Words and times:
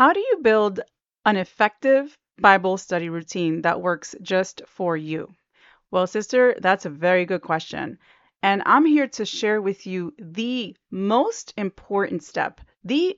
How 0.00 0.14
do 0.14 0.20
you 0.20 0.38
build 0.40 0.80
an 1.26 1.36
effective 1.36 2.16
Bible 2.38 2.78
study 2.78 3.10
routine 3.10 3.60
that 3.60 3.82
works 3.82 4.14
just 4.22 4.62
for 4.66 4.96
you? 4.96 5.34
Well, 5.90 6.06
sister, 6.06 6.56
that's 6.58 6.86
a 6.86 6.96
very 7.06 7.26
good 7.26 7.42
question. 7.42 7.98
And 8.42 8.62
I'm 8.64 8.86
here 8.86 9.08
to 9.08 9.26
share 9.26 9.60
with 9.60 9.86
you 9.86 10.14
the 10.18 10.74
most 10.90 11.52
important 11.58 12.22
step, 12.22 12.62
the 12.82 13.14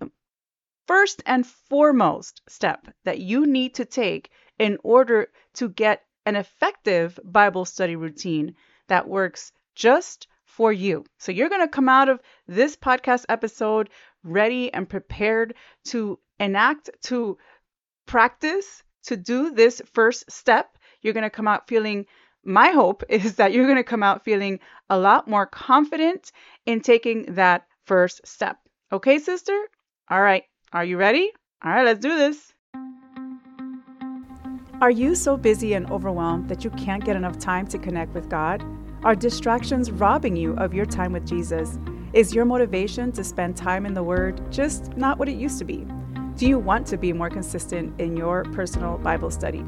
first 0.89 1.23
and 1.25 1.47
foremost 1.47 2.43
step 2.49 2.89
that 3.05 3.21
you 3.21 3.47
need 3.47 3.77
to 3.77 3.85
take 3.85 4.33
in 4.59 4.77
order 4.83 5.29
to 5.55 5.69
get 5.69 6.03
an 6.27 6.35
effective 6.35 7.17
Bible 7.23 7.65
study 7.65 7.95
routine 7.95 8.57
that 8.89 9.07
works 9.07 9.53
just 9.77 10.27
for 10.47 10.73
you. 10.73 11.05
So 11.19 11.31
you're 11.31 11.49
going 11.49 11.61
to 11.61 11.69
come 11.69 11.89
out 11.89 12.09
of 12.09 12.21
this 12.49 12.77
podcast 12.77 13.25
episode 13.29 13.89
ready 14.25 14.73
and 14.73 14.89
prepared 14.89 15.55
to 15.87 16.19
enact, 16.39 16.91
to 17.03 17.39
practice, 18.07 18.83
to 19.05 19.17
do 19.17 19.51
this 19.51 19.83
first 19.93 20.31
step. 20.31 20.77
You're 21.01 21.15
going 21.15 21.23
to 21.23 21.31
come 21.31 21.49
out 21.49 21.69
feeling 21.69 22.07
my 22.45 22.69
hope 22.69 23.03
is 23.09 23.37
that 23.37 23.53
you're 23.53 23.67
going 23.67 23.77
to 23.77 23.85
come 23.85 24.03
out 24.03 24.25
feeling 24.25 24.61
a 24.91 24.99
lot 24.99 25.29
more 25.29 25.47
confident 25.47 26.33
in 26.67 26.81
taking 26.81 27.35
that 27.35 27.67
first 27.85 28.27
step. 28.27 28.59
Okay, 28.93 29.19
sister? 29.19 29.59
All 30.11 30.21
right. 30.21 30.45
Are 30.73 30.85
you 30.85 30.97
ready? 30.97 31.33
All 31.65 31.73
right, 31.73 31.85
let's 31.85 32.01
do 32.01 32.17
this. 32.17 32.53
Are 34.81 34.91
you 34.91 35.15
so 35.15 35.37
busy 35.37 35.75
and 35.75 35.89
overwhelmed 35.91 36.49
that 36.49 36.65
you 36.65 36.71
can't 36.71 37.05
get 37.05 37.15
enough 37.15 37.39
time 37.39 37.69
to 37.69 37.79
connect 37.79 38.15
with 38.15 38.29
God? 38.29 38.65
Are 39.05 39.15
distractions 39.15 39.91
robbing 39.93 40.35
you 40.35 40.55
of 40.55 40.75
your 40.75 40.87
time 40.87 41.13
with 41.13 41.27
Jesus? 41.27 41.79
Is 42.13 42.35
your 42.35 42.45
motivation 42.45 43.11
to 43.13 43.25
spend 43.25 43.57
time 43.57 43.87
in 43.87 43.95
the 43.95 44.03
Word 44.03 44.53
just 44.53 44.95
not 44.99 45.19
what 45.19 45.31
it 45.31 45.37
used 45.37 45.59
to 45.61 45.65
be? 45.65 45.87
Do 46.37 46.47
you 46.47 46.59
want 46.59 46.87
to 46.89 46.99
be 46.99 47.11
more 47.11 47.31
consistent 47.31 47.99
in 47.99 48.19
your 48.19 48.45
personal 48.53 48.99
Bible 48.99 49.31
study? 49.31 49.65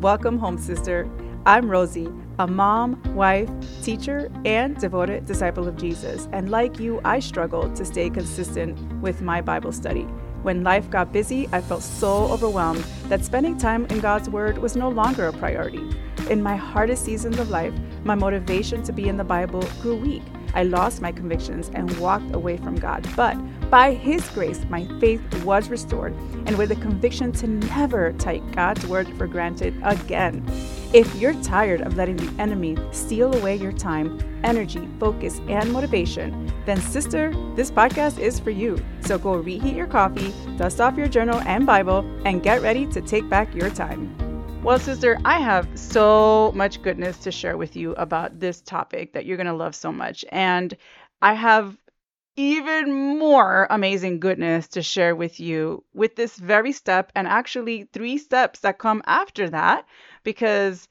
Welcome 0.00 0.36
home, 0.36 0.58
sister. 0.58 1.08
I'm 1.46 1.70
Rosie, 1.70 2.08
a 2.40 2.46
mom, 2.48 3.00
wife, 3.14 3.48
teacher, 3.84 4.32
and 4.44 4.76
devoted 4.76 5.26
disciple 5.26 5.68
of 5.68 5.76
Jesus. 5.76 6.26
And 6.32 6.50
like 6.50 6.80
you, 6.80 7.00
I 7.04 7.20
struggled 7.20 7.76
to 7.76 7.84
stay 7.84 8.10
consistent 8.10 8.76
with 9.00 9.22
my 9.22 9.40
Bible 9.40 9.70
study. 9.70 10.08
When 10.42 10.64
life 10.64 10.90
got 10.90 11.12
busy, 11.12 11.48
I 11.52 11.60
felt 11.60 11.84
so 11.84 12.24
overwhelmed 12.32 12.84
that 13.08 13.24
spending 13.24 13.58
time 13.58 13.86
in 13.86 14.00
God's 14.00 14.28
Word 14.28 14.58
was 14.58 14.74
no 14.74 14.88
longer 14.88 15.28
a 15.28 15.32
priority. 15.32 15.88
In 16.30 16.42
my 16.42 16.56
hardest 16.56 17.04
seasons 17.04 17.38
of 17.38 17.50
life, 17.50 17.74
my 18.02 18.16
motivation 18.16 18.82
to 18.82 18.92
be 18.92 19.08
in 19.08 19.16
the 19.16 19.22
Bible 19.22 19.62
grew 19.80 19.94
weak. 19.94 20.24
I 20.56 20.62
lost 20.62 21.02
my 21.02 21.12
convictions 21.12 21.70
and 21.74 21.96
walked 22.00 22.34
away 22.34 22.56
from 22.56 22.76
God. 22.76 23.06
But 23.14 23.36
by 23.70 23.92
His 23.92 24.26
grace, 24.30 24.64
my 24.70 24.86
faith 24.98 25.20
was 25.44 25.68
restored, 25.68 26.14
and 26.46 26.56
with 26.56 26.72
a 26.72 26.76
conviction 26.76 27.30
to 27.32 27.46
never 27.46 28.12
take 28.14 28.42
God's 28.52 28.86
word 28.86 29.06
for 29.18 29.26
granted 29.26 29.74
again. 29.84 30.44
If 30.92 31.14
you're 31.16 31.34
tired 31.42 31.82
of 31.82 31.96
letting 31.96 32.16
the 32.16 32.42
enemy 32.42 32.76
steal 32.90 33.34
away 33.34 33.56
your 33.56 33.72
time, 33.72 34.18
energy, 34.44 34.88
focus, 34.98 35.40
and 35.48 35.72
motivation, 35.72 36.50
then, 36.64 36.80
sister, 36.80 37.34
this 37.54 37.70
podcast 37.70 38.18
is 38.18 38.40
for 38.40 38.50
you. 38.50 38.82
So 39.00 39.18
go 39.18 39.34
reheat 39.34 39.76
your 39.76 39.86
coffee, 39.86 40.32
dust 40.56 40.80
off 40.80 40.96
your 40.96 41.08
journal 41.08 41.40
and 41.40 41.66
Bible, 41.66 41.98
and 42.24 42.42
get 42.42 42.62
ready 42.62 42.86
to 42.86 43.00
take 43.02 43.28
back 43.28 43.54
your 43.54 43.70
time. 43.70 44.25
Well, 44.66 44.80
sister, 44.80 45.16
I 45.24 45.38
have 45.38 45.68
so 45.78 46.50
much 46.56 46.82
goodness 46.82 47.18
to 47.18 47.30
share 47.30 47.56
with 47.56 47.76
you 47.76 47.92
about 47.92 48.40
this 48.40 48.60
topic 48.60 49.12
that 49.12 49.24
you're 49.24 49.36
going 49.36 49.46
to 49.46 49.52
love 49.52 49.76
so 49.76 49.92
much. 49.92 50.24
And 50.32 50.76
I 51.22 51.34
have 51.34 51.76
even 52.34 52.92
more 52.92 53.68
amazing 53.70 54.18
goodness 54.18 54.66
to 54.70 54.82
share 54.82 55.14
with 55.14 55.38
you 55.38 55.84
with 55.94 56.16
this 56.16 56.36
very 56.36 56.72
step 56.72 57.12
and 57.14 57.28
actually 57.28 57.88
three 57.92 58.18
steps 58.18 58.58
that 58.60 58.78
come 58.78 59.04
after 59.06 59.48
that 59.50 59.86
because 60.24 60.88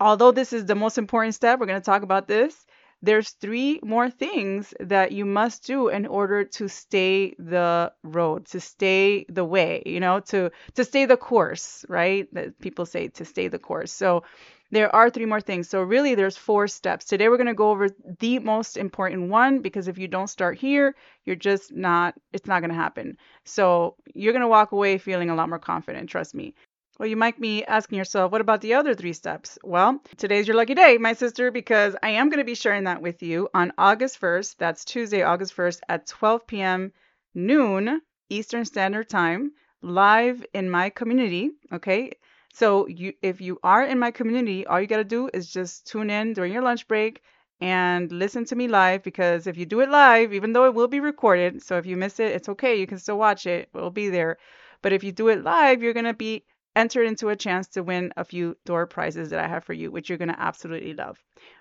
although 0.00 0.32
this 0.32 0.54
is 0.54 0.64
the 0.64 0.74
most 0.74 0.96
important 0.96 1.34
step 1.34 1.60
we're 1.60 1.66
going 1.66 1.78
to 1.78 1.84
talk 1.84 2.02
about 2.02 2.26
this 2.26 2.64
there's 3.02 3.30
three 3.30 3.80
more 3.82 4.10
things 4.10 4.74
that 4.80 5.12
you 5.12 5.24
must 5.24 5.66
do 5.66 5.88
in 5.88 6.06
order 6.06 6.44
to 6.44 6.68
stay 6.68 7.34
the 7.38 7.92
road 8.02 8.46
to 8.46 8.60
stay 8.60 9.24
the 9.28 9.44
way 9.44 9.82
you 9.86 10.00
know 10.00 10.20
to 10.20 10.50
to 10.74 10.84
stay 10.84 11.06
the 11.06 11.16
course 11.16 11.84
right 11.88 12.32
that 12.34 12.58
people 12.60 12.84
say 12.86 13.08
to 13.08 13.24
stay 13.24 13.48
the 13.48 13.58
course 13.58 13.92
so 13.92 14.22
there 14.70 14.94
are 14.94 15.10
three 15.10 15.26
more 15.26 15.40
things. 15.40 15.68
So 15.68 15.82
really 15.82 16.14
there's 16.14 16.36
four 16.36 16.68
steps. 16.68 17.04
Today 17.04 17.28
we're 17.28 17.36
going 17.36 17.46
to 17.48 17.54
go 17.54 17.70
over 17.70 17.88
the 18.20 18.38
most 18.38 18.76
important 18.76 19.28
one 19.28 19.60
because 19.60 19.88
if 19.88 19.98
you 19.98 20.08
don't 20.08 20.28
start 20.28 20.58
here, 20.58 20.94
you're 21.24 21.36
just 21.36 21.72
not 21.74 22.14
it's 22.32 22.46
not 22.46 22.60
going 22.60 22.70
to 22.70 22.76
happen. 22.76 23.16
So 23.44 23.96
you're 24.14 24.32
going 24.32 24.42
to 24.42 24.48
walk 24.48 24.72
away 24.72 24.98
feeling 24.98 25.30
a 25.30 25.34
lot 25.34 25.48
more 25.48 25.58
confident, 25.58 26.08
trust 26.08 26.34
me. 26.34 26.54
Well, 27.00 27.08
you 27.08 27.16
might 27.16 27.40
be 27.40 27.64
asking 27.64 27.96
yourself, 27.96 28.30
what 28.30 28.42
about 28.42 28.60
the 28.60 28.74
other 28.74 28.94
three 28.94 29.14
steps? 29.14 29.58
Well, 29.64 30.02
today's 30.18 30.46
your 30.46 30.54
lucky 30.58 30.74
day, 30.74 30.98
my 30.98 31.14
sister, 31.14 31.50
because 31.50 31.96
I 32.02 32.10
am 32.10 32.28
going 32.28 32.40
to 32.40 32.44
be 32.44 32.54
sharing 32.54 32.84
that 32.84 33.00
with 33.00 33.22
you 33.22 33.48
on 33.54 33.72
August 33.78 34.20
1st. 34.20 34.56
That's 34.58 34.84
Tuesday, 34.84 35.22
August 35.22 35.56
1st 35.56 35.80
at 35.88 36.06
12 36.06 36.46
p.m. 36.46 36.92
noon 37.34 38.02
Eastern 38.28 38.66
Standard 38.66 39.08
Time, 39.08 39.52
live 39.80 40.44
in 40.52 40.68
my 40.68 40.90
community. 40.90 41.52
Okay. 41.72 42.12
So 42.52 42.86
you, 42.86 43.14
if 43.22 43.40
you 43.40 43.58
are 43.62 43.82
in 43.82 43.98
my 43.98 44.10
community, 44.10 44.66
all 44.66 44.78
you 44.78 44.86
got 44.86 44.98
to 44.98 45.04
do 45.04 45.30
is 45.32 45.50
just 45.50 45.86
tune 45.86 46.10
in 46.10 46.34
during 46.34 46.52
your 46.52 46.60
lunch 46.60 46.86
break 46.86 47.22
and 47.62 48.12
listen 48.12 48.44
to 48.44 48.56
me 48.56 48.68
live 48.68 49.02
because 49.02 49.46
if 49.46 49.56
you 49.56 49.64
do 49.64 49.80
it 49.80 49.88
live, 49.88 50.34
even 50.34 50.52
though 50.52 50.66
it 50.66 50.74
will 50.74 50.86
be 50.86 51.00
recorded, 51.00 51.62
so 51.62 51.78
if 51.78 51.86
you 51.86 51.96
miss 51.96 52.20
it, 52.20 52.32
it's 52.32 52.50
okay. 52.50 52.78
You 52.78 52.86
can 52.86 52.98
still 52.98 53.16
watch 53.16 53.46
it. 53.46 53.70
It'll 53.74 53.90
be 53.90 54.10
there. 54.10 54.36
But 54.82 54.92
if 54.92 55.02
you 55.02 55.12
do 55.12 55.28
it 55.28 55.42
live, 55.42 55.82
you're 55.82 55.94
going 55.94 56.04
to 56.04 56.12
be 56.12 56.44
entered 56.76 57.04
into 57.04 57.28
a 57.28 57.36
chance 57.36 57.66
to 57.68 57.82
win 57.82 58.12
a 58.16 58.24
few 58.24 58.56
door 58.64 58.86
prizes 58.86 59.30
that 59.30 59.40
I 59.40 59.48
have 59.48 59.64
for 59.64 59.72
you, 59.72 59.90
which 59.90 60.08
you're 60.08 60.18
going 60.18 60.28
to 60.28 60.40
absolutely 60.40 60.94
love. 60.94 61.18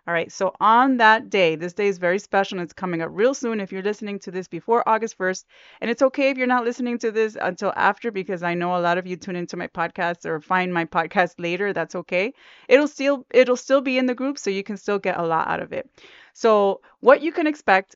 All 0.08 0.14
right, 0.14 0.32
so 0.32 0.54
on 0.60 0.98
that 0.98 1.30
day, 1.30 1.56
this 1.56 1.74
day 1.74 1.88
is 1.88 1.98
very 1.98 2.20
special 2.20 2.58
and 2.58 2.64
it's 2.64 2.74
coming 2.74 3.02
up 3.02 3.10
real 3.12 3.34
soon 3.34 3.60
if 3.60 3.72
you're 3.72 3.82
listening 3.82 4.20
to 4.20 4.32
this 4.32 4.48
before 4.48 4.88
August 4.88 5.18
1st. 5.18 5.46
And 5.82 5.90
it's 5.90 6.02
okay 6.02 6.30
if 6.30 6.38
you're 6.38 6.48
not 6.48 6.66
listening 6.66 6.98
to 7.00 7.12
this 7.12 7.38
until 7.40 7.74
after 7.76 8.12
because 8.12 8.44
I 8.44 8.54
know 8.54 8.76
a 8.76 8.82
lot 8.82 8.98
of 8.98 9.08
you 9.08 9.16
tune 9.16 9.36
into 9.36 9.58
my 9.58 9.68
podcast 9.68 10.26
or 10.26 10.40
find 10.42 10.74
my 10.74 10.86
podcast 10.86 11.36
later. 11.38 11.74
That's 11.74 11.96
okay. 11.96 12.34
It'll 12.68 12.88
still 12.88 13.26
it'll 13.32 13.58
still 13.58 13.82
be 13.82 13.98
in 13.98 14.06
the 14.06 14.16
group 14.16 14.38
so 14.38 14.50
you 14.50 14.64
can 14.64 14.78
still 14.78 15.00
get 15.00 15.18
a 15.18 15.26
lot 15.26 15.48
out 15.48 15.62
of 15.62 15.74
it. 15.74 15.90
So, 16.34 16.82
what 17.00 17.22
you 17.22 17.32
can 17.32 17.48
expect 17.48 17.96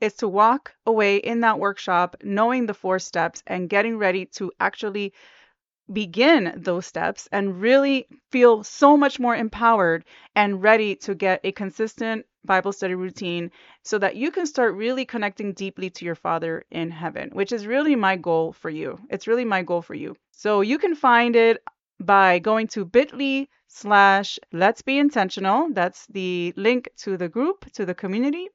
is 0.00 0.14
to 0.14 0.28
walk 0.28 0.74
away 0.86 1.16
in 1.16 1.40
that 1.40 1.58
workshop 1.58 2.16
knowing 2.22 2.66
the 2.66 2.74
four 2.74 2.98
steps 2.98 3.42
and 3.46 3.68
getting 3.68 3.96
ready 3.96 4.26
to 4.26 4.52
actually 4.60 5.12
begin 5.92 6.52
those 6.56 6.86
steps 6.86 7.28
and 7.30 7.60
really 7.60 8.06
feel 8.30 8.64
so 8.64 8.96
much 8.96 9.20
more 9.20 9.36
empowered 9.36 10.04
and 10.34 10.62
ready 10.62 10.96
to 10.96 11.14
get 11.14 11.40
a 11.44 11.52
consistent 11.52 12.24
Bible 12.44 12.72
study 12.72 12.94
routine 12.94 13.50
so 13.82 13.98
that 13.98 14.16
you 14.16 14.30
can 14.30 14.46
start 14.46 14.74
really 14.74 15.04
connecting 15.04 15.52
deeply 15.52 15.90
to 15.90 16.04
your 16.04 16.14
Father 16.14 16.64
in 16.70 16.90
heaven, 16.90 17.30
which 17.32 17.52
is 17.52 17.66
really 17.66 17.96
my 17.96 18.16
goal 18.16 18.52
for 18.52 18.70
you. 18.70 18.98
It's 19.10 19.26
really 19.26 19.44
my 19.44 19.62
goal 19.62 19.82
for 19.82 19.94
you. 19.94 20.16
So 20.32 20.60
you 20.60 20.78
can 20.78 20.94
find 20.94 21.36
it 21.36 21.62
by 22.00 22.38
going 22.38 22.66
to 22.68 22.84
bit.ly 22.84 23.48
slash 23.68 24.38
let's 24.52 24.82
be 24.82 24.98
intentional. 24.98 25.68
That's 25.72 26.06
the 26.06 26.52
link 26.56 26.88
to 26.98 27.16
the 27.16 27.28
group, 27.28 27.70
to 27.72 27.86
the 27.86 27.94
community. 27.94 28.48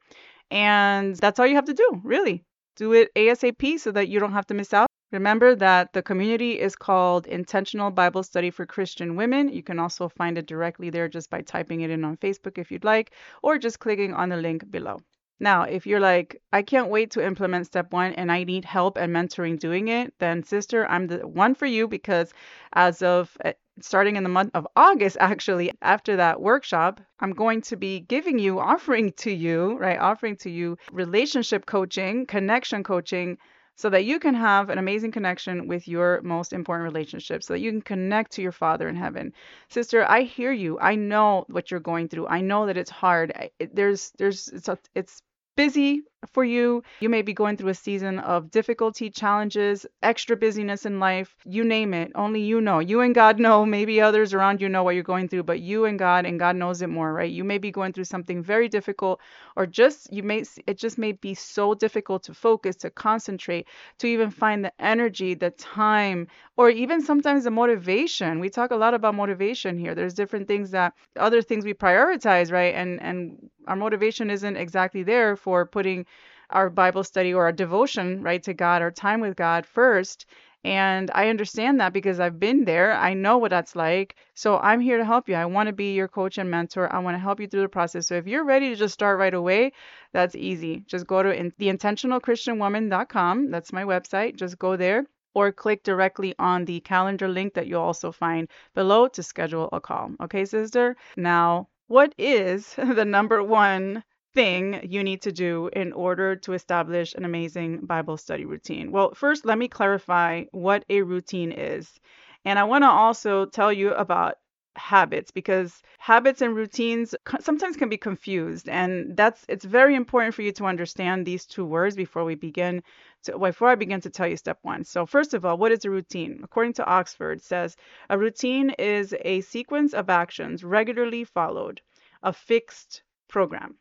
And 0.52 1.16
that's 1.16 1.40
all 1.40 1.48
you 1.48 1.56
have 1.56 1.66
to 1.66 1.74
do, 1.74 2.02
really. 2.04 2.44
Do 2.76 2.94
it 2.94 3.14
ASAP 3.16 3.80
so 3.80 3.92
that 3.92 4.08
you 4.08 4.20
don't 4.20 4.34
have 4.34 4.48
to 4.48 4.54
miss 4.54 4.74
out. 4.74 4.88
Remember 5.12 5.56
that 5.56 5.94
the 5.94 6.04
community 6.04 6.60
is 6.60 6.76
called 6.76 7.26
Intentional 7.26 7.90
Bible 7.90 8.22
Study 8.22 8.52
for 8.52 8.68
Christian 8.68 9.16
Women. 9.16 9.50
You 9.50 9.64
can 9.64 9.80
also 9.80 10.08
find 10.08 10.38
it 10.38 10.46
directly 10.46 10.92
there 10.92 11.08
just 11.08 11.32
by 11.32 11.42
typing 11.42 11.82
it 11.82 11.90
in 11.90 12.04
on 12.06 12.18
Facebook 12.18 12.60
if 12.60 12.72
you'd 12.72 12.84
like, 12.84 13.12
or 13.42 13.58
just 13.58 13.80
clicking 13.80 14.14
on 14.14 14.30
the 14.30 14.38
link 14.38 14.70
below. 14.70 15.00
Now, 15.40 15.64
if 15.64 15.88
you're 15.88 16.00
like, 16.00 16.40
I 16.54 16.62
can't 16.62 16.90
wait 16.90 17.10
to 17.12 17.26
implement 17.26 17.66
step 17.66 17.92
one 17.92 18.14
and 18.14 18.32
I 18.32 18.44
need 18.44 18.66
help 18.66 18.98
and 18.98 19.12
mentoring 19.12 19.58
doing 19.58 19.88
it, 19.88 20.14
then 20.20 20.44
sister, 20.44 20.86
I'm 20.86 21.08
the 21.08 21.28
one 21.28 21.56
for 21.56 21.66
you 21.66 21.88
because 21.88 22.32
as 22.74 23.02
of 23.02 23.36
eh, 23.44 23.54
starting 23.80 24.16
in 24.16 24.22
the 24.24 24.30
month 24.30 24.52
of 24.54 24.68
August, 24.76 25.18
actually, 25.22 25.72
after 25.82 26.18
that 26.18 26.40
workshop, 26.40 27.02
I'm 27.20 27.32
going 27.32 27.62
to 27.62 27.78
be 27.78 28.02
giving 28.02 28.38
you, 28.38 28.60
offering 28.74 29.14
to 29.14 29.32
you, 29.32 29.76
right, 29.80 29.98
offering 29.98 30.36
to 30.38 30.52
you 30.52 30.78
relationship 30.92 31.66
coaching, 31.66 32.28
connection 32.28 32.84
coaching 32.84 33.40
so 33.80 33.90
that 33.90 34.04
you 34.04 34.20
can 34.20 34.36
have 34.36 34.70
an 34.70 34.78
amazing 34.78 35.10
connection 35.10 35.66
with 35.66 35.88
your 35.88 36.20
most 36.22 36.52
important 36.52 36.84
relationship, 36.84 37.42
so 37.42 37.54
that 37.54 37.62
you 37.62 37.72
can 37.72 37.82
connect 37.82 38.30
to 38.34 38.42
your 38.42 38.52
Father 38.52 38.90
in 38.90 38.96
heaven. 38.98 39.32
Sister, 39.70 40.06
I 40.06 40.24
hear 40.24 40.52
you. 40.52 40.78
I 40.82 40.96
know 40.96 41.46
what 41.48 41.72
you're 41.72 41.80
going 41.80 42.10
through. 42.10 42.28
I 42.28 42.42
know 42.42 42.66
that 42.66 42.76
it's 42.76 42.90
hard. 42.92 43.32
There's, 43.74 44.12
there's, 44.18 44.50
it's, 44.50 44.70
it's 44.96 45.22
busy 45.56 46.02
for 46.28 46.44
you. 46.44 46.84
You 47.00 47.10
may 47.10 47.22
be 47.22 47.34
going 47.34 47.58
through 47.58 47.70
a 47.70 47.74
season 47.74 48.20
of 48.20 48.52
difficulty, 48.52 49.10
challenges, 49.10 49.86
extra 50.04 50.36
busyness 50.36 50.86
in 50.86 51.00
life, 51.00 51.36
you 51.46 51.64
name 51.64 51.94
it. 51.94 52.12
Only 52.16 52.42
you 52.42 52.62
know. 52.62 52.80
You 52.80 53.02
and 53.02 53.16
God 53.16 53.40
know. 53.40 53.66
Maybe 53.66 54.02
others 54.02 54.34
around 54.34 54.62
you 54.62 54.70
know 54.70 54.84
what 54.84 54.96
you're 54.96 55.04
going 55.04 55.30
through, 55.30 55.44
but 55.44 55.60
you 55.60 55.86
and 55.86 55.98
God 55.98 56.26
and 56.26 56.40
God 56.40 56.56
knows 56.56 56.82
it 56.82 56.90
more, 56.90 57.14
right? 57.14 57.32
You 57.32 57.44
may 57.44 57.58
be 57.58 57.72
going 57.72 57.94
through 57.94 58.06
something 58.06 58.44
very 58.44 58.68
difficult 58.68 59.20
or 59.56 59.66
just 59.66 60.12
you 60.12 60.24
may 60.24 60.44
it 60.68 60.78
just 60.78 60.98
may 60.98 61.12
be 61.12 61.34
so 61.34 61.74
difficult 61.74 62.24
to 62.24 62.34
focus, 62.34 62.76
to 62.78 62.90
concentrate, 62.90 63.68
to 64.00 64.08
even 64.08 64.30
find 64.30 64.64
the 64.64 64.74
energy, 64.80 65.34
the 65.34 65.52
time, 65.52 66.28
or 66.58 66.70
even 66.70 67.02
sometimes 67.02 67.44
the 67.44 67.52
motivation. 67.52 68.40
We 68.40 68.50
talk 68.50 68.72
a 68.72 68.76
lot 68.76 68.94
about 68.94 69.16
motivation 69.16 69.78
here. 69.78 69.96
There's 69.96 70.14
different 70.14 70.48
things 70.48 70.72
that 70.72 70.94
other 71.18 71.42
things 71.42 71.66
we 71.66 71.74
prioritize, 71.74 72.52
right? 72.52 72.74
And 72.74 73.02
and 73.02 73.50
our 73.68 73.76
motivation 73.76 74.30
isn't 74.30 74.58
exactly 74.58 75.04
there 75.04 75.36
for 75.36 75.66
putting 75.66 76.06
our 76.50 76.70
Bible 76.70 77.04
study 77.04 77.34
or 77.34 77.44
our 77.44 77.52
devotion, 77.52 78.24
right, 78.24 78.42
to 78.44 78.54
God, 78.54 78.82
our 78.82 78.92
time 78.92 79.22
with 79.22 79.36
God 79.36 79.66
first. 79.66 80.26
And 80.64 81.10
I 81.14 81.30
understand 81.30 81.80
that 81.80 81.94
because 81.94 82.20
I've 82.20 82.40
been 82.40 82.66
there. 82.66 82.94
I 82.94 83.14
know 83.14 83.38
what 83.38 83.52
that's 83.52 83.76
like. 83.76 84.16
So 84.34 84.58
I'm 84.60 84.82
here 84.82 84.98
to 84.98 85.06
help 85.06 85.30
you. 85.30 85.36
I 85.36 85.46
want 85.46 85.68
to 85.68 85.74
be 85.74 85.94
your 85.94 86.10
coach 86.10 86.38
and 86.38 86.52
mentor. 86.52 86.92
I 86.94 87.00
want 87.00 87.16
to 87.16 87.20
help 87.20 87.40
you 87.40 87.48
through 87.48 87.62
the 87.62 87.70
process. 87.70 88.08
So 88.08 88.16
if 88.16 88.28
you're 88.28 88.44
ready 88.44 88.70
to 88.70 88.76
just 88.76 88.94
start 88.94 89.20
right 89.20 89.34
away, 89.34 89.72
that's 90.12 90.36
easy. 90.36 90.84
Just 90.88 91.08
go 91.08 91.24
to 91.24 91.34
in- 91.34 91.52
theintentionalchristianwoman.com. 91.52 93.52
That's 93.52 93.72
my 93.72 93.84
website. 93.84 94.36
Just 94.36 94.60
go 94.60 94.76
there 94.76 95.06
or 95.34 95.52
click 95.52 95.84
directly 95.84 96.36
on 96.40 96.66
the 96.66 96.80
calendar 96.82 97.28
link 97.28 97.54
that 97.54 97.68
you'll 97.68 97.82
also 97.82 98.12
find 98.12 98.50
below 98.74 99.08
to 99.08 99.24
schedule 99.24 99.70
a 99.72 99.80
call. 99.80 100.12
Okay, 100.22 100.44
sister? 100.44 100.98
Now, 101.16 101.70
what 101.88 102.14
is 102.18 102.74
the 102.76 103.06
number 103.06 103.44
one 103.44 104.04
thing 104.40 104.80
you 104.90 105.04
need 105.04 105.22
to 105.24 105.34
do 105.34 105.70
in 105.74 105.92
order 105.92 106.34
to 106.34 106.54
establish 106.54 107.14
an 107.14 107.26
amazing 107.26 107.86
Bible 107.86 108.16
study 108.16 108.46
routine? 108.46 108.90
Well, 108.90 109.14
first, 109.14 109.44
let 109.44 109.58
me 109.58 109.68
clarify 109.68 110.46
what 110.52 110.86
a 110.90 111.02
routine 111.02 111.52
is. 111.52 112.00
And 112.46 112.58
I 112.58 112.64
want 112.64 112.86
to 112.86 112.90
also 112.90 113.46
tell 113.48 113.74
you 113.74 113.92
about 113.92 114.36
habits 114.78 115.30
because 115.32 115.82
habits 115.98 116.42
and 116.42 116.56
routines 116.56 117.14
sometimes 117.42 117.76
can 117.76 117.90
be 117.90 117.98
confused 117.98 118.70
and 118.70 119.18
that's 119.18 119.44
it's 119.50 119.66
very 119.66 119.94
important 119.94 120.34
for 120.34 120.42
you 120.42 120.54
to 120.54 120.68
understand 120.68 121.26
these 121.26 121.46
two 121.46 121.66
words 121.66 121.98
before 121.98 122.24
we 122.24 122.36
begin 122.36 122.82
to 123.24 123.38
before 123.38 123.68
I 123.68 123.76
begin 123.76 124.00
to 124.02 124.10
tell 124.10 124.30
you 124.30 124.38
step 124.38 124.60
1. 124.62 124.86
So 124.86 125.06
first 125.06 125.34
of 125.34 125.44
all, 125.44 125.58
what 125.58 125.74
is 125.74 125.84
a 125.84 125.90
routine? 125.90 126.40
According 126.44 126.76
to 126.76 126.86
Oxford 126.86 127.42
says 127.42 127.76
a 128.10 128.18
routine 128.18 128.70
is 128.80 129.14
a 129.20 129.42
sequence 129.42 129.94
of 129.94 130.10
actions 130.10 130.64
regularly 130.64 131.26
followed, 131.26 131.82
a 132.24 132.32
fixed 132.32 133.04
program 133.28 133.76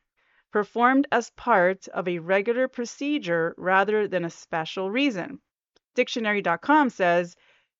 performed 0.50 1.06
as 1.12 1.30
part 1.30 1.88
of 1.88 2.08
a 2.08 2.18
regular 2.18 2.68
procedure 2.68 3.54
rather 3.56 4.08
than 4.08 4.24
a 4.24 4.30
special 4.30 4.90
reason. 4.90 5.40
Dictionary.com 5.94 6.90
says 6.90 7.36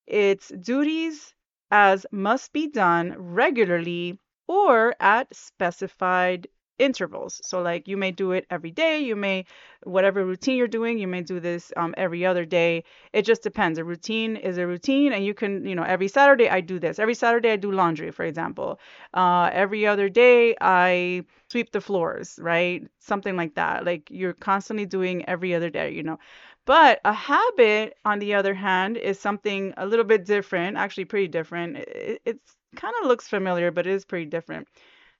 it's 0.07 0.49
duties 0.49 1.33
as 1.71 2.05
must 2.11 2.51
be 2.53 2.67
done 2.67 3.13
regularly 3.17 4.19
or 4.47 4.95
at 4.99 5.35
specified 5.35 6.47
intervals. 6.79 7.41
So 7.43 7.61
like 7.61 7.87
you 7.87 7.97
may 7.97 8.11
do 8.11 8.31
it 8.31 8.45
every 8.49 8.71
day, 8.71 8.99
you 8.99 9.15
may 9.15 9.45
whatever 9.83 10.25
routine 10.25 10.57
you're 10.57 10.67
doing, 10.67 10.97
you 10.97 11.07
may 11.07 11.21
do 11.21 11.39
this 11.39 11.71
um, 11.77 11.93
every 11.97 12.25
other 12.25 12.45
day. 12.45 12.83
It 13.13 13.23
just 13.23 13.43
depends. 13.43 13.77
A 13.79 13.83
routine 13.83 14.35
is 14.35 14.57
a 14.57 14.65
routine, 14.67 15.13
and 15.13 15.25
you 15.25 15.33
can 15.33 15.65
you 15.65 15.75
know 15.75 15.83
every 15.83 16.07
Saturday 16.07 16.49
I 16.49 16.61
do 16.61 16.79
this. 16.79 16.99
Every 16.99 17.15
Saturday 17.15 17.51
I 17.51 17.55
do 17.57 17.71
laundry, 17.71 18.11
for 18.11 18.25
example. 18.25 18.79
Uh, 19.13 19.49
every 19.53 19.85
other 19.87 20.09
day 20.09 20.55
I 20.61 21.23
sweep 21.51 21.71
the 21.71 21.81
floors, 21.81 22.39
right? 22.41 22.87
Something 22.99 23.35
like 23.35 23.55
that. 23.55 23.85
Like 23.85 24.07
you're 24.11 24.33
constantly 24.33 24.85
doing 24.85 25.27
every 25.27 25.53
other 25.55 25.69
day, 25.69 25.91
you 25.91 26.03
know. 26.03 26.19
But 26.65 26.99
a 27.03 27.13
habit, 27.13 27.97
on 28.05 28.19
the 28.19 28.35
other 28.35 28.53
hand, 28.53 28.97
is 28.97 29.19
something 29.19 29.73
a 29.77 29.85
little 29.85 30.05
bit 30.05 30.25
different, 30.25 30.77
actually 30.77 31.05
pretty 31.05 31.27
different. 31.27 31.77
It, 31.77 32.21
it's 32.25 32.55
kind 32.75 32.93
of 33.01 33.07
looks 33.07 33.27
familiar, 33.27 33.71
but 33.71 33.87
it 33.87 33.93
is 33.93 34.05
pretty 34.05 34.25
different. 34.25 34.67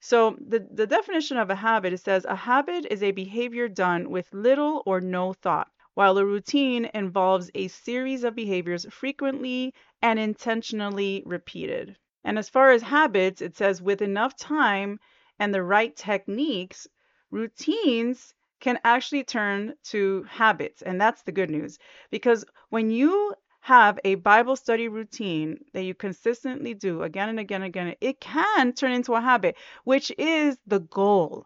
So 0.02 0.36
the, 0.40 0.68
the 0.72 0.88
definition 0.88 1.38
of 1.38 1.50
a 1.50 1.56
habit, 1.56 1.94
it 1.94 2.00
says 2.02 2.26
a 2.26 2.36
habit 2.36 2.86
is 2.90 3.02
a 3.02 3.12
behavior 3.12 3.70
done 3.70 4.10
with 4.10 4.34
little 4.34 4.84
or 4.86 5.00
no 5.00 5.32
thought, 5.34 5.72
while 5.94 6.18
a 6.18 6.26
routine 6.26 6.90
involves 6.94 7.50
a 7.56 7.70
series 7.70 8.24
of 8.26 8.36
behaviors 8.36 8.86
frequently 8.92 9.74
and 10.02 10.20
intentionally 10.20 11.24
repeated. 11.26 11.98
And 12.26 12.38
as 12.38 12.50
far 12.50 12.72
as 12.72 12.82
habits, 12.82 13.42
it 13.42 13.56
says 13.56 13.82
with 13.82 14.02
enough 14.02 14.36
time 14.36 15.00
and 15.40 15.54
the 15.54 15.64
right 15.64 15.96
techniques, 15.96 16.88
routines 17.32 18.34
can 18.60 18.80
actually 18.84 19.24
turn 19.24 19.74
to 19.86 20.24
habits. 20.24 20.82
And 20.82 21.00
that's 21.00 21.22
the 21.24 21.32
good 21.32 21.50
news. 21.50 21.80
Because 22.12 22.44
when 22.70 22.92
you 22.92 23.34
have 23.70 24.00
a 24.04 24.16
Bible 24.16 24.56
study 24.56 24.88
routine 24.88 25.64
that 25.74 25.84
you 25.84 25.94
consistently 25.94 26.74
do 26.74 27.04
again 27.04 27.30
and 27.30 27.40
again 27.40 27.62
and 27.62 27.70
again, 27.70 27.96
it 28.02 28.20
can 28.20 28.74
turn 28.74 28.92
into 28.92 29.14
a 29.14 29.22
habit, 29.22 29.56
which 29.84 30.12
is 30.18 30.58
the 30.66 30.80
goal. 30.80 31.46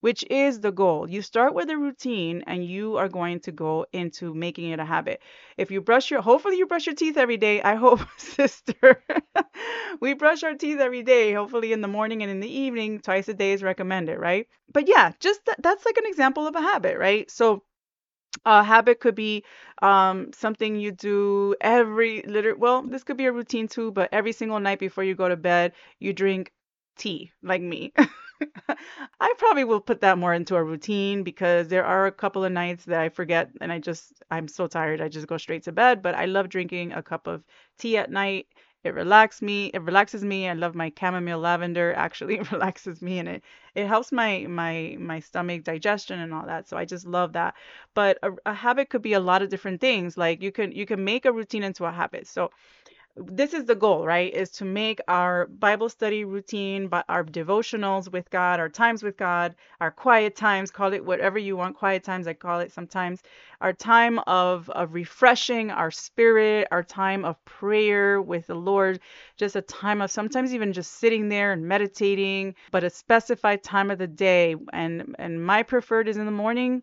Which 0.00 0.24
is 0.30 0.60
the 0.60 0.70
goal. 0.70 1.10
You 1.10 1.20
start 1.20 1.52
with 1.52 1.68
a 1.70 1.76
routine 1.76 2.44
and 2.46 2.64
you 2.64 2.96
are 2.98 3.08
going 3.08 3.40
to 3.40 3.52
go 3.52 3.86
into 3.92 4.34
making 4.34 4.70
it 4.70 4.78
a 4.78 4.84
habit. 4.84 5.20
If 5.56 5.72
you 5.72 5.80
brush 5.80 6.12
your, 6.12 6.20
hopefully 6.22 6.58
you 6.58 6.66
brush 6.66 6.86
your 6.86 6.94
teeth 6.94 7.16
every 7.16 7.38
day. 7.38 7.60
I 7.62 7.74
hope, 7.74 8.00
sister. 8.18 9.02
we 10.00 10.14
brush 10.14 10.44
our 10.44 10.54
teeth 10.54 10.78
every 10.78 11.02
day, 11.02 11.32
hopefully 11.32 11.72
in 11.72 11.80
the 11.80 11.88
morning 11.88 12.22
and 12.22 12.30
in 12.30 12.38
the 12.38 12.54
evening. 12.64 13.00
Twice 13.00 13.26
a 13.28 13.34
day 13.34 13.52
is 13.52 13.62
recommended, 13.64 14.18
right? 14.18 14.46
But 14.72 14.86
yeah, 14.88 15.12
just 15.18 15.44
that, 15.46 15.60
that's 15.60 15.84
like 15.84 15.96
an 15.96 16.06
example 16.06 16.46
of 16.46 16.54
a 16.54 16.60
habit, 16.60 16.98
right? 16.98 17.28
So 17.30 17.64
a 18.44 18.62
habit 18.62 19.00
could 19.00 19.14
be 19.14 19.44
um, 19.82 20.32
something 20.32 20.76
you 20.76 20.92
do 20.92 21.54
every 21.60 22.22
liter 22.22 22.54
well, 22.56 22.82
this 22.82 23.04
could 23.04 23.16
be 23.16 23.26
a 23.26 23.32
routine 23.32 23.68
too, 23.68 23.90
but 23.92 24.08
every 24.12 24.32
single 24.32 24.60
night 24.60 24.78
before 24.78 25.04
you 25.04 25.14
go 25.14 25.28
to 25.28 25.36
bed, 25.36 25.72
you 25.98 26.12
drink 26.12 26.52
tea, 26.96 27.32
like 27.42 27.62
me. 27.62 27.92
I 29.20 29.34
probably 29.38 29.64
will 29.64 29.80
put 29.80 30.00
that 30.00 30.18
more 30.18 30.34
into 30.34 30.56
a 30.56 30.62
routine 30.62 31.22
because 31.22 31.68
there 31.68 31.84
are 31.84 32.06
a 32.06 32.12
couple 32.12 32.44
of 32.44 32.52
nights 32.52 32.84
that 32.86 33.00
I 33.00 33.08
forget 33.08 33.50
and 33.60 33.72
I 33.72 33.78
just 33.78 34.12
I'm 34.30 34.48
so 34.48 34.66
tired 34.66 35.00
I 35.00 35.08
just 35.08 35.26
go 35.26 35.36
straight 35.38 35.64
to 35.64 35.72
bed, 35.72 36.02
but 36.02 36.14
I 36.14 36.26
love 36.26 36.48
drinking 36.48 36.92
a 36.92 37.02
cup 37.02 37.26
of 37.26 37.44
tea 37.78 37.96
at 37.96 38.10
night 38.10 38.46
it 38.84 38.94
relaxes 38.94 39.42
me. 39.42 39.66
It 39.74 39.82
relaxes 39.82 40.24
me. 40.24 40.48
I 40.48 40.52
love 40.54 40.74
my 40.74 40.92
chamomile 40.98 41.38
lavender. 41.40 41.94
Actually, 41.96 42.36
it 42.36 42.52
relaxes 42.52 43.02
me 43.02 43.18
and 43.18 43.28
it 43.28 43.42
it 43.74 43.86
helps 43.86 44.12
my 44.12 44.46
my 44.48 44.96
my 45.00 45.20
stomach 45.20 45.64
digestion 45.64 46.20
and 46.20 46.32
all 46.34 46.46
that. 46.46 46.68
So 46.68 46.76
I 46.76 46.84
just 46.84 47.06
love 47.06 47.32
that. 47.32 47.54
But 47.94 48.18
a, 48.22 48.32
a 48.46 48.54
habit 48.54 48.90
could 48.90 49.02
be 49.02 49.14
a 49.14 49.20
lot 49.20 49.42
of 49.42 49.48
different 49.48 49.80
things. 49.80 50.16
Like 50.16 50.42
you 50.42 50.52
can 50.52 50.72
you 50.72 50.86
can 50.86 51.02
make 51.04 51.24
a 51.24 51.32
routine 51.32 51.64
into 51.64 51.84
a 51.86 51.92
habit. 51.92 52.26
So 52.28 52.50
this 53.16 53.54
is 53.54 53.64
the 53.64 53.76
goal, 53.76 54.04
right? 54.04 54.32
Is 54.32 54.50
to 54.52 54.64
make 54.64 55.00
our 55.06 55.46
Bible 55.46 55.88
study 55.88 56.24
routine, 56.24 56.88
but 56.88 57.04
our 57.08 57.24
devotionals 57.24 58.10
with 58.10 58.28
God, 58.30 58.58
our 58.58 58.68
times 58.68 59.02
with 59.04 59.16
God, 59.16 59.54
our 59.80 59.92
quiet 59.92 60.34
times, 60.34 60.70
call 60.72 60.92
it 60.92 61.04
whatever 61.04 61.38
you 61.38 61.56
want, 61.56 61.76
quiet 61.76 62.02
times, 62.02 62.26
I 62.26 62.34
call 62.34 62.60
it 62.60 62.72
sometimes, 62.72 63.22
our 63.60 63.72
time 63.72 64.18
of, 64.20 64.68
of 64.70 64.94
refreshing 64.94 65.70
our 65.70 65.92
spirit, 65.92 66.66
our 66.72 66.82
time 66.82 67.24
of 67.24 67.42
prayer 67.44 68.20
with 68.20 68.48
the 68.48 68.56
Lord, 68.56 68.98
just 69.36 69.54
a 69.54 69.62
time 69.62 70.02
of 70.02 70.10
sometimes 70.10 70.52
even 70.52 70.72
just 70.72 70.94
sitting 70.94 71.28
there 71.28 71.52
and 71.52 71.66
meditating, 71.68 72.54
but 72.72 72.82
a 72.82 72.90
specified 72.90 73.62
time 73.62 73.90
of 73.92 73.98
the 73.98 74.08
day. 74.08 74.56
And 74.72 75.14
and 75.18 75.44
my 75.44 75.62
preferred 75.62 76.08
is 76.08 76.16
in 76.16 76.26
the 76.26 76.32
morning 76.32 76.82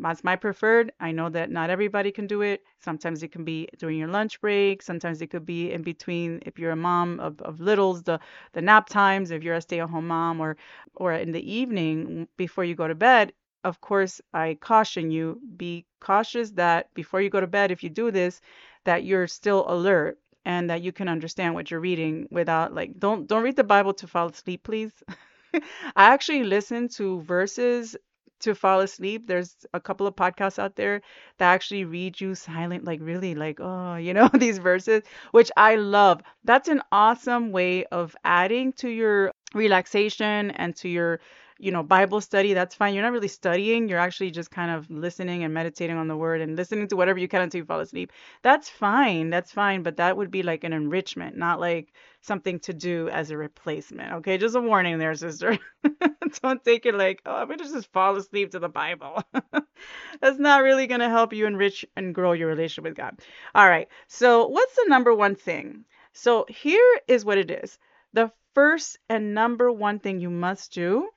that's 0.00 0.24
my 0.24 0.36
preferred. 0.36 0.92
I 1.00 1.12
know 1.12 1.28
that 1.30 1.50
not 1.50 1.70
everybody 1.70 2.10
can 2.10 2.26
do 2.26 2.42
it. 2.42 2.62
Sometimes 2.80 3.22
it 3.22 3.32
can 3.32 3.44
be 3.44 3.68
during 3.78 3.98
your 3.98 4.08
lunch 4.08 4.40
break. 4.40 4.82
Sometimes 4.82 5.20
it 5.22 5.28
could 5.28 5.46
be 5.46 5.72
in 5.72 5.82
between 5.82 6.40
if 6.46 6.58
you're 6.58 6.72
a 6.72 6.76
mom 6.76 7.20
of, 7.20 7.40
of 7.42 7.60
littles, 7.60 8.02
the, 8.02 8.20
the 8.52 8.62
nap 8.62 8.88
times, 8.88 9.30
if 9.30 9.42
you're 9.42 9.54
a 9.56 9.60
stay-at-home 9.60 10.06
mom 10.08 10.40
or 10.40 10.56
or 10.94 11.12
in 11.12 11.32
the 11.32 11.52
evening 11.52 12.28
before 12.36 12.64
you 12.64 12.74
go 12.74 12.88
to 12.88 12.94
bed. 12.94 13.32
Of 13.62 13.80
course, 13.80 14.20
I 14.32 14.56
caution 14.60 15.10
you, 15.10 15.40
be 15.56 15.84
cautious 16.00 16.50
that 16.52 16.92
before 16.94 17.20
you 17.20 17.28
go 17.28 17.40
to 17.40 17.46
bed, 17.46 17.70
if 17.70 17.82
you 17.82 17.90
do 17.90 18.10
this, 18.10 18.40
that 18.84 19.04
you're 19.04 19.26
still 19.26 19.66
alert 19.68 20.18
and 20.44 20.70
that 20.70 20.82
you 20.82 20.92
can 20.92 21.08
understand 21.08 21.54
what 21.54 21.70
you're 21.70 21.80
reading 21.80 22.26
without 22.30 22.74
like 22.74 22.98
don't 22.98 23.26
don't 23.26 23.42
read 23.42 23.56
the 23.56 23.64
Bible 23.64 23.94
to 23.94 24.06
fall 24.06 24.28
asleep, 24.28 24.62
please. 24.62 24.92
I 25.96 26.12
actually 26.14 26.44
listen 26.44 26.88
to 26.90 27.20
verses 27.22 27.96
to 28.40 28.54
fall 28.54 28.80
asleep. 28.80 29.26
There's 29.26 29.54
a 29.74 29.80
couple 29.80 30.06
of 30.06 30.16
podcasts 30.16 30.58
out 30.58 30.76
there 30.76 31.02
that 31.38 31.52
actually 31.52 31.84
read 31.84 32.20
you 32.20 32.34
silent, 32.34 32.84
like 32.84 33.00
really, 33.02 33.34
like, 33.34 33.58
oh, 33.60 33.96
you 33.96 34.14
know, 34.14 34.28
these 34.34 34.58
verses, 34.58 35.02
which 35.32 35.50
I 35.56 35.76
love. 35.76 36.22
That's 36.44 36.68
an 36.68 36.82
awesome 36.92 37.52
way 37.52 37.84
of 37.86 38.16
adding 38.24 38.72
to 38.74 38.88
your 38.88 39.32
relaxation 39.54 40.50
and 40.52 40.74
to 40.76 40.88
your 40.88 41.20
you 41.60 41.70
know, 41.70 41.82
Bible 41.82 42.20
study, 42.20 42.54
that's 42.54 42.74
fine. 42.74 42.94
You're 42.94 43.02
not 43.02 43.12
really 43.12 43.28
studying. 43.28 43.88
You're 43.88 43.98
actually 43.98 44.30
just 44.30 44.50
kind 44.50 44.70
of 44.70 44.90
listening 44.90 45.44
and 45.44 45.52
meditating 45.52 45.96
on 45.96 46.08
the 46.08 46.16
word 46.16 46.40
and 46.40 46.56
listening 46.56 46.88
to 46.88 46.96
whatever 46.96 47.18
you 47.18 47.28
can 47.28 47.42
until 47.42 47.58
you 47.58 47.64
fall 47.66 47.80
asleep. 47.80 48.12
That's 48.42 48.68
fine. 48.68 49.28
That's 49.28 49.52
fine. 49.52 49.82
But 49.82 49.98
that 49.98 50.16
would 50.16 50.30
be 50.30 50.42
like 50.42 50.64
an 50.64 50.72
enrichment, 50.72 51.36
not 51.36 51.60
like 51.60 51.92
something 52.22 52.60
to 52.60 52.72
do 52.72 53.08
as 53.10 53.30
a 53.30 53.36
replacement. 53.36 54.14
Okay. 54.14 54.38
Just 54.38 54.56
a 54.56 54.60
warning 54.60 54.98
there, 54.98 55.14
sister. 55.14 55.58
Don't 56.42 56.64
take 56.64 56.86
it 56.86 56.94
like, 56.94 57.20
oh, 57.26 57.34
I'm 57.34 57.46
going 57.46 57.58
to 57.58 57.64
just 57.64 57.92
fall 57.92 58.16
asleep 58.16 58.52
to 58.52 58.58
the 58.58 58.68
Bible. 58.68 59.22
that's 60.20 60.38
not 60.38 60.62
really 60.62 60.86
going 60.86 61.00
to 61.00 61.08
help 61.08 61.32
you 61.32 61.46
enrich 61.46 61.84
and 61.96 62.14
grow 62.14 62.32
your 62.32 62.48
relationship 62.48 62.84
with 62.84 62.96
God. 62.96 63.20
All 63.54 63.68
right. 63.68 63.88
So, 64.08 64.46
what's 64.46 64.76
the 64.76 64.86
number 64.88 65.14
one 65.14 65.34
thing? 65.34 65.84
So, 66.12 66.46
here 66.48 67.00
is 67.06 67.24
what 67.24 67.38
it 67.38 67.50
is. 67.50 67.78
The 68.12 68.32
first 68.54 68.98
and 69.08 69.34
number 69.34 69.70
one 69.70 69.98
thing 69.98 70.20
you 70.20 70.30
must 70.30 70.72
do, 70.72 71.08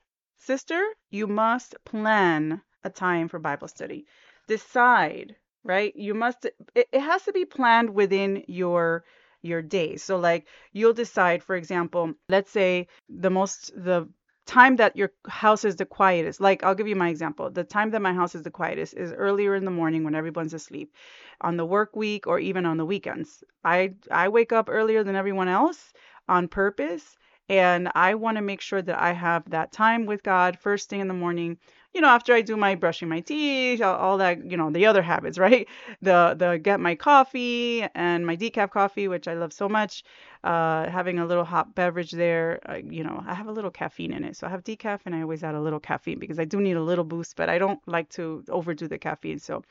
sister, 0.44 0.82
you 1.10 1.26
must 1.26 1.74
plan 1.84 2.62
a 2.84 2.90
time 2.90 3.28
for 3.28 3.38
Bible 3.38 3.68
study. 3.68 4.06
Decide, 4.46 5.36
right? 5.64 5.94
You 5.96 6.14
must 6.14 6.44
it, 6.74 6.88
it 6.92 7.00
has 7.00 7.24
to 7.24 7.32
be 7.32 7.44
planned 7.44 7.90
within 7.90 8.44
your 8.46 9.04
your 9.42 9.62
day. 9.62 9.96
So 9.96 10.16
like 10.18 10.46
you'll 10.72 10.92
decide, 10.92 11.42
for 11.42 11.56
example, 11.56 12.14
let's 12.28 12.50
say 12.50 12.88
the 13.08 13.30
most 13.30 13.72
the 13.76 14.08
time 14.46 14.76
that 14.76 14.96
your 14.96 15.10
house 15.26 15.64
is 15.64 15.76
the 15.76 15.86
quietest. 15.86 16.40
Like 16.40 16.62
I'll 16.62 16.74
give 16.74 16.88
you 16.88 16.96
my 16.96 17.08
example. 17.08 17.50
The 17.50 17.64
time 17.64 17.90
that 17.92 18.02
my 18.02 18.12
house 18.12 18.34
is 18.34 18.42
the 18.42 18.50
quietest 18.50 18.94
is 18.94 19.12
earlier 19.12 19.54
in 19.54 19.64
the 19.64 19.70
morning 19.70 20.04
when 20.04 20.14
everyone's 20.14 20.54
asleep. 20.54 20.92
On 21.40 21.56
the 21.56 21.66
work 21.66 21.96
week 21.96 22.26
or 22.26 22.38
even 22.38 22.66
on 22.66 22.76
the 22.76 22.84
weekends. 22.84 23.42
I 23.64 23.94
I 24.10 24.28
wake 24.28 24.52
up 24.52 24.68
earlier 24.70 25.02
than 25.04 25.16
everyone 25.16 25.48
else 25.48 25.92
on 26.28 26.48
purpose 26.48 27.16
and 27.48 27.90
I 27.94 28.14
want 28.14 28.36
to 28.36 28.42
make 28.42 28.60
sure 28.60 28.80
that 28.82 28.98
I 28.98 29.12
have 29.12 29.50
that 29.50 29.72
time 29.72 30.06
with 30.06 30.22
God 30.22 30.58
first 30.58 30.88
thing 30.88 31.00
in 31.00 31.08
the 31.08 31.14
morning. 31.14 31.58
You 31.92 32.00
know, 32.00 32.08
after 32.08 32.34
I 32.34 32.40
do 32.40 32.56
my 32.56 32.74
brushing 32.74 33.08
my 33.08 33.20
teeth, 33.20 33.80
all, 33.80 34.18
that, 34.18 34.50
you 34.50 34.56
know, 34.56 34.70
the 34.70 34.86
other 34.86 35.02
habits, 35.02 35.38
right? 35.46 35.68
The 36.02 36.34
the 36.36 36.58
get 36.58 36.80
my 36.80 36.94
coffee 36.94 37.86
and 37.94 38.26
my 38.26 38.36
decaf 38.36 38.70
coffee, 38.70 39.08
which 39.08 39.28
I 39.28 39.34
love 39.34 39.52
so 39.52 39.68
much. 39.68 40.02
Uh, 40.42 40.90
having 40.90 41.18
a 41.18 41.26
little 41.26 41.44
hot 41.44 41.74
beverage 41.74 42.10
there, 42.12 42.60
uh, 42.68 42.80
you 42.88 43.02
know, 43.04 43.22
I 43.26 43.34
have 43.34 43.46
a 43.46 43.52
little 43.52 43.70
caffeine 43.70 44.12
in 44.12 44.24
it, 44.24 44.36
so 44.36 44.46
I 44.46 44.50
have 44.50 44.64
decaf 44.64 45.00
and 45.06 45.14
I 45.14 45.22
always 45.22 45.42
add 45.42 45.54
a 45.54 45.60
little 45.60 45.80
caffeine 45.80 46.18
because 46.18 46.38
I 46.38 46.44
do 46.44 46.60
need 46.60 46.76
a 46.76 46.82
little 46.82 47.04
boost, 47.04 47.36
but 47.36 47.48
I 47.48 47.58
don't 47.58 47.80
like 47.86 48.10
to 48.10 48.44
overdo 48.48 48.88
the 48.88 48.98
caffeine. 48.98 49.38
So 49.38 49.62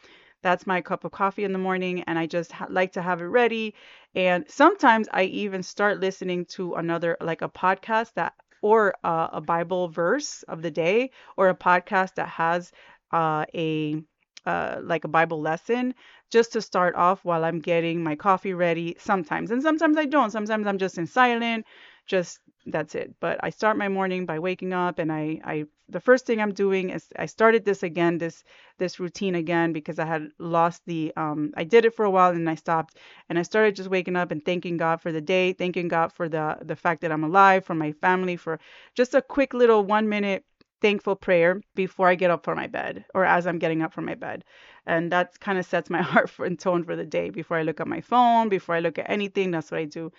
that's 0.43 0.67
my 0.67 0.81
cup 0.81 1.05
of 1.05 1.11
coffee 1.11 1.43
in 1.45 1.53
the 1.53 1.59
morning, 1.59 2.03
and 2.03 2.19
I 2.19 2.27
just 2.27 2.51
ha- 2.51 2.67
like 2.69 2.93
to 2.93 3.01
have 3.01 3.21
it 3.21 3.25
ready. 3.25 3.73
And 4.15 4.45
sometimes 4.49 5.07
I 5.11 5.23
even 5.23 5.63
start 5.63 5.99
listening 5.99 6.45
to 6.57 6.75
another, 6.75 7.17
like 7.21 7.41
a 7.41 7.49
podcast 7.49 8.13
that, 8.15 8.33
or 8.61 8.93
uh, 9.03 9.29
a 9.33 9.41
Bible 9.41 9.87
verse 9.89 10.43
of 10.43 10.61
the 10.61 10.71
day, 10.71 11.11
or 11.37 11.49
a 11.49 11.55
podcast 11.55 12.15
that 12.15 12.29
has 12.29 12.71
uh, 13.11 13.45
a 13.55 14.03
uh, 14.45 14.79
like 14.83 15.05
a 15.05 15.07
Bible 15.07 15.39
lesson 15.41 15.95
just 16.29 16.53
to 16.53 16.61
start 16.61 16.95
off 16.95 17.23
while 17.23 17.45
I'm 17.45 17.59
getting 17.59 18.03
my 18.03 18.15
coffee 18.15 18.53
ready 18.53 18.95
sometimes. 18.99 19.51
And 19.51 19.61
sometimes 19.63 19.97
I 19.97 20.05
don't. 20.05 20.31
Sometimes 20.31 20.67
I'm 20.67 20.77
just 20.77 20.97
in 20.97 21.07
silent, 21.07 21.65
just 22.05 22.39
that's 22.65 22.95
it. 22.95 23.13
But 23.19 23.39
I 23.43 23.49
start 23.49 23.77
my 23.77 23.89
morning 23.89 24.25
by 24.25 24.39
waking 24.39 24.73
up 24.73 24.99
and 24.99 25.11
I, 25.11 25.39
I 25.43 25.65
the 25.89 25.99
first 25.99 26.25
thing 26.25 26.41
I'm 26.41 26.53
doing 26.53 26.91
is 26.91 27.07
I 27.19 27.25
started 27.25 27.65
this 27.65 27.83
again, 27.83 28.17
this 28.17 28.43
this 28.77 28.99
routine 28.99 29.35
again 29.35 29.73
because 29.73 29.99
I 29.99 30.05
had 30.05 30.29
lost 30.39 30.81
the 30.85 31.11
um 31.17 31.53
I 31.57 31.63
did 31.65 31.85
it 31.85 31.95
for 31.95 32.05
a 32.05 32.11
while 32.11 32.31
and 32.31 32.49
I 32.49 32.55
stopped 32.55 32.97
and 33.29 33.37
I 33.37 33.41
started 33.41 33.75
just 33.75 33.89
waking 33.89 34.15
up 34.15 34.31
and 34.31 34.43
thanking 34.43 34.77
God 34.77 35.01
for 35.01 35.11
the 35.11 35.21
day, 35.21 35.53
thanking 35.53 35.87
God 35.87 36.13
for 36.13 36.29
the 36.29 36.57
the 36.61 36.75
fact 36.75 37.01
that 37.01 37.11
I'm 37.11 37.23
alive, 37.23 37.65
for 37.65 37.75
my 37.75 37.91
family, 37.91 38.37
for 38.37 38.59
just 38.95 39.13
a 39.13 39.21
quick 39.21 39.53
little 39.53 39.83
one 39.83 40.07
minute 40.09 40.45
thankful 40.81 41.15
prayer 41.15 41.61
before 41.75 42.09
I 42.09 42.15
get 42.15 42.31
up 42.31 42.43
for 42.43 42.55
my 42.55 42.67
bed 42.67 43.05
or 43.13 43.23
as 43.25 43.47
I'm 43.47 43.57
getting 43.59 43.81
up 43.81 43.93
from 43.93 44.05
my 44.05 44.15
bed. 44.15 44.43
And 44.85 45.11
that 45.13 45.39
kind 45.39 45.57
of 45.57 45.65
sets 45.65 45.89
my 45.89 46.01
heart 46.11 46.29
for, 46.29 46.45
and 46.45 46.59
tone 46.59 46.83
for 46.83 46.95
the 46.95 47.05
day 47.05 47.29
before 47.29 47.57
I 47.57 47.63
look 47.63 47.79
at 47.79 47.87
my 47.87 48.01
phone, 48.01 48.49
before 48.49 48.75
I 48.75 48.79
look 48.81 48.99
at 48.99 49.09
anything. 49.09 49.51
That's 49.51 49.71
what 49.71 49.79
I 49.79 49.85
do 49.85 50.11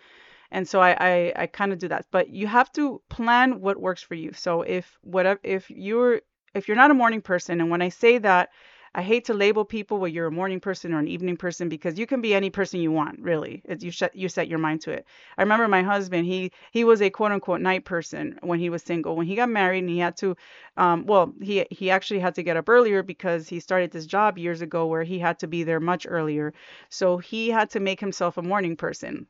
and 0.54 0.68
so 0.68 0.80
I 0.80 0.96
I, 1.00 1.32
I 1.44 1.46
kind 1.48 1.72
of 1.72 1.78
do 1.78 1.88
that. 1.88 2.06
But 2.10 2.30
you 2.30 2.46
have 2.46 2.72
to 2.72 3.02
plan 3.10 3.60
what 3.60 3.80
works 3.80 4.02
for 4.02 4.14
you. 4.14 4.32
So 4.34 4.62
if 4.62 4.98
whatever 5.02 5.40
if 5.44 5.70
you're 5.70 6.22
if 6.54 6.68
you're 6.68 6.76
not 6.76 6.90
a 6.92 6.94
morning 7.02 7.22
person, 7.22 7.60
and 7.60 7.70
when 7.70 7.82
I 7.82 7.90
say 7.90 8.18
that, 8.18 8.50
I 8.96 9.02
hate 9.02 9.24
to 9.26 9.34
label 9.34 9.64
people 9.64 9.98
where 9.98 10.08
you're 10.10 10.28
a 10.28 10.32
morning 10.32 10.60
person 10.60 10.94
or 10.94 11.00
an 11.00 11.08
evening 11.08 11.36
person 11.36 11.68
because 11.68 11.98
you 11.98 12.06
can 12.06 12.20
be 12.20 12.34
any 12.34 12.50
person 12.50 12.80
you 12.80 12.92
want, 12.92 13.18
really. 13.20 13.62
You 13.80 13.90
set 13.90 14.14
you 14.14 14.28
set 14.28 14.48
your 14.48 14.60
mind 14.60 14.82
to 14.82 14.92
it. 14.92 15.04
I 15.36 15.42
remember 15.42 15.66
my 15.68 15.82
husband, 15.82 16.26
he 16.26 16.52
he 16.72 16.84
was 16.84 17.02
a 17.02 17.10
quote 17.10 17.32
unquote 17.32 17.60
night 17.60 17.84
person 17.84 18.38
when 18.42 18.60
he 18.60 18.70
was 18.70 18.82
single. 18.82 19.16
When 19.16 19.26
he 19.26 19.34
got 19.36 19.48
married 19.48 19.80
and 19.80 19.88
he 19.90 19.98
had 19.98 20.16
to 20.18 20.36
um 20.76 21.06
well, 21.06 21.32
he 21.42 21.66
he 21.70 21.90
actually 21.90 22.20
had 22.20 22.36
to 22.36 22.42
get 22.44 22.56
up 22.56 22.68
earlier 22.68 23.02
because 23.02 23.48
he 23.48 23.60
started 23.60 23.90
this 23.90 24.06
job 24.06 24.38
years 24.38 24.60
ago 24.62 24.86
where 24.86 25.02
he 25.04 25.18
had 25.18 25.38
to 25.40 25.46
be 25.48 25.64
there 25.64 25.80
much 25.80 26.06
earlier. 26.08 26.54
So 26.88 27.18
he 27.18 27.50
had 27.50 27.70
to 27.70 27.80
make 27.80 28.00
himself 28.00 28.36
a 28.38 28.42
morning 28.42 28.76
person 28.76 29.26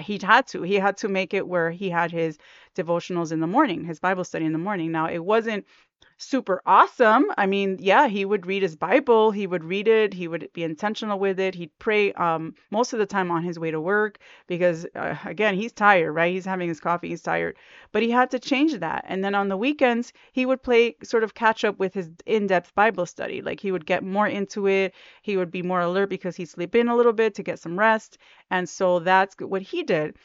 he 0.00 0.18
had 0.22 0.46
to 0.48 0.62
he 0.62 0.76
had 0.76 0.96
to 0.98 1.08
make 1.08 1.34
it 1.34 1.46
where 1.46 1.70
he 1.70 1.90
had 1.90 2.10
his 2.10 2.38
devotionals 2.76 3.32
in 3.32 3.40
the 3.40 3.46
morning 3.46 3.84
his 3.84 4.00
bible 4.00 4.24
study 4.24 4.44
in 4.44 4.52
the 4.52 4.58
morning. 4.58 4.92
Now 4.92 5.08
it 5.08 5.24
wasn't 5.24 5.66
super 6.18 6.60
awesome. 6.66 7.24
I 7.38 7.46
mean 7.46 7.78
yeah 7.80 8.06
he 8.06 8.24
would 8.24 8.46
read 8.46 8.62
his 8.62 8.76
bible 8.76 9.30
he 9.30 9.46
would 9.46 9.64
read 9.64 9.88
it 9.88 10.12
he 10.12 10.28
would 10.28 10.50
be 10.52 10.62
intentional 10.64 11.18
with 11.18 11.40
it 11.40 11.54
he'd 11.54 11.76
pray 11.78 12.12
um, 12.12 12.54
most 12.70 12.92
of 12.92 12.98
the 12.98 13.06
time 13.06 13.30
on 13.30 13.42
his 13.42 13.58
way 13.58 13.70
to 13.70 13.80
work 13.80 14.18
because 14.46 14.86
uh, 14.94 15.16
again 15.24 15.54
he's 15.54 15.72
tired 15.72 16.12
right? 16.12 16.32
He's 16.32 16.44
having 16.44 16.68
his 16.68 16.80
coffee 16.80 17.08
he's 17.08 17.22
tired. 17.22 17.56
But 17.92 18.02
he 18.02 18.10
had 18.10 18.30
to 18.32 18.38
change 18.38 18.78
that. 18.78 19.04
And 19.08 19.24
then 19.24 19.34
on 19.34 19.48
the 19.48 19.56
weekends 19.56 20.12
he 20.32 20.44
would 20.44 20.62
play 20.62 20.96
sort 21.02 21.24
of 21.24 21.34
catch 21.34 21.64
up 21.64 21.78
with 21.78 21.94
his 21.94 22.10
in-depth 22.26 22.74
bible 22.74 23.06
study. 23.06 23.40
Like 23.40 23.60
he 23.60 23.72
would 23.72 23.86
get 23.86 24.04
more 24.04 24.26
into 24.28 24.68
it 24.68 24.94
he 25.22 25.36
would 25.38 25.50
be 25.50 25.62
more 25.62 25.80
alert 25.80 26.10
because 26.10 26.36
he'd 26.36 26.48
sleep 26.50 26.74
in 26.74 26.88
a 26.88 26.96
little 26.96 27.12
bit 27.14 27.34
to 27.36 27.42
get 27.42 27.58
some 27.58 27.78
rest. 27.78 28.18
And 28.50 28.68
so 28.68 28.98
that's 28.98 29.34
what 29.40 29.62
he 29.62 29.82
did 29.82 30.16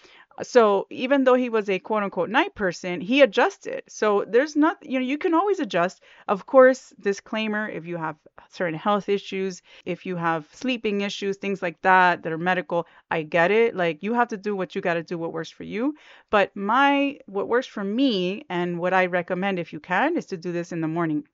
so 0.44 0.88
even 0.89 1.24
though 1.24 1.34
he 1.36 1.50
was 1.50 1.70
a 1.70 1.80
quote 1.80 2.04
unquote 2.04 2.30
night 2.30 2.56
person, 2.56 3.01
he 3.01 3.22
adjusted. 3.22 3.84
So 3.88 4.25
there's 4.27 4.56
not, 4.56 4.77
you 4.86 5.00
know, 5.00 5.06
you 5.06 5.18
can 5.18 5.34
always 5.34 5.60
adjust. 5.60 6.01
Of 6.27 6.46
course, 6.46 6.94
disclaimer 7.00 7.68
if 7.70 7.86
you 7.86 7.98
have 7.98 8.18
certain 8.50 8.77
health 8.80 9.10
issues, 9.10 9.62
if 9.86 10.06
you 10.06 10.15
have 10.15 10.48
sleeping 10.54 11.01
issues, 11.01 11.38
things 11.38 11.62
like 11.62 11.82
that 11.82 12.24
that 12.24 12.32
are 12.32 12.38
medical, 12.38 12.88
I 13.12 13.24
get 13.24 13.51
it. 13.51 13.75
Like 13.75 14.04
you 14.04 14.13
have 14.13 14.30
to 14.30 14.38
do 14.38 14.56
what 14.56 14.75
you 14.75 14.82
got 14.82 14.96
to 14.96 15.04
do, 15.04 15.18
what 15.18 15.34
works 15.34 15.50
for 15.50 15.63
you. 15.63 15.96
But 16.30 16.56
my, 16.56 17.20
what 17.27 17.48
works 17.48 17.68
for 17.68 17.84
me 17.84 18.46
and 18.50 18.80
what 18.80 18.94
I 18.94 19.06
recommend 19.08 19.60
if 19.60 19.74
you 19.74 19.80
can 19.80 20.18
is 20.18 20.25
to 20.27 20.38
do 20.38 20.51
this 20.51 20.72
in 20.72 20.82
the 20.82 20.88
morning. 20.88 21.27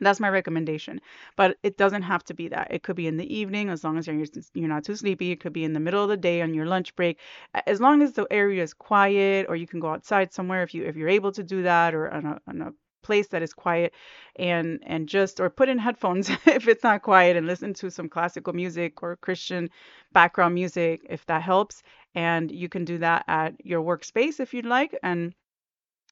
That's 0.00 0.20
my 0.20 0.28
recommendation. 0.28 1.00
But 1.36 1.56
it 1.62 1.76
doesn't 1.76 2.02
have 2.02 2.24
to 2.24 2.34
be 2.34 2.48
that. 2.48 2.68
It 2.70 2.82
could 2.82 2.96
be 2.96 3.06
in 3.06 3.16
the 3.16 3.34
evening 3.34 3.68
as 3.68 3.84
long 3.84 3.98
as 3.98 4.06
you're 4.06 4.24
you're 4.54 4.68
not 4.68 4.84
too 4.84 4.96
sleepy. 4.96 5.30
It 5.30 5.40
could 5.40 5.52
be 5.52 5.64
in 5.64 5.72
the 5.72 5.80
middle 5.80 6.02
of 6.02 6.08
the 6.08 6.16
day 6.16 6.42
on 6.42 6.54
your 6.54 6.66
lunch 6.66 6.94
break. 6.96 7.18
As 7.66 7.80
long 7.80 8.02
as 8.02 8.12
the 8.12 8.26
area 8.30 8.62
is 8.62 8.74
quiet 8.74 9.46
or 9.48 9.56
you 9.56 9.66
can 9.66 9.80
go 9.80 9.90
outside 9.90 10.32
somewhere 10.32 10.62
if 10.62 10.74
you 10.74 10.84
if 10.84 10.96
you're 10.96 11.08
able 11.08 11.32
to 11.32 11.42
do 11.42 11.62
that 11.62 11.94
or 11.94 12.10
on 12.10 12.26
a, 12.26 12.40
on 12.48 12.62
a 12.62 12.72
place 13.02 13.28
that 13.28 13.42
is 13.42 13.52
quiet 13.52 13.92
and 14.36 14.82
and 14.86 15.08
just 15.08 15.38
or 15.38 15.50
put 15.50 15.68
in 15.68 15.78
headphones 15.78 16.30
if 16.46 16.66
it's 16.66 16.82
not 16.82 17.02
quiet 17.02 17.36
and 17.36 17.46
listen 17.46 17.74
to 17.74 17.90
some 17.90 18.08
classical 18.08 18.52
music 18.52 19.02
or 19.02 19.16
Christian 19.16 19.70
background 20.12 20.54
music 20.54 21.02
if 21.08 21.24
that 21.26 21.42
helps 21.42 21.82
and 22.14 22.50
you 22.50 22.68
can 22.68 22.84
do 22.84 22.98
that 22.98 23.24
at 23.28 23.54
your 23.64 23.82
workspace 23.82 24.40
if 24.40 24.54
you'd 24.54 24.66
like 24.66 24.98
and 25.02 25.34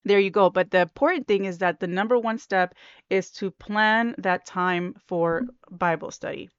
there 0.05 0.21
you 0.21 0.31
go. 0.31 0.51
But 0.51 0.71
the 0.71 0.81
important 0.81 1.27
thing 1.29 1.45
is 1.45 1.59
that 1.59 1.81
the 1.81 1.87
number 1.87 2.19
one 2.19 2.39
step 2.39 2.75
is 3.11 3.31
to 3.33 3.51
plan 3.51 4.15
that 4.19 4.47
time 4.47 4.95
for 5.07 5.43
Bible 5.71 6.11
study. 6.11 6.51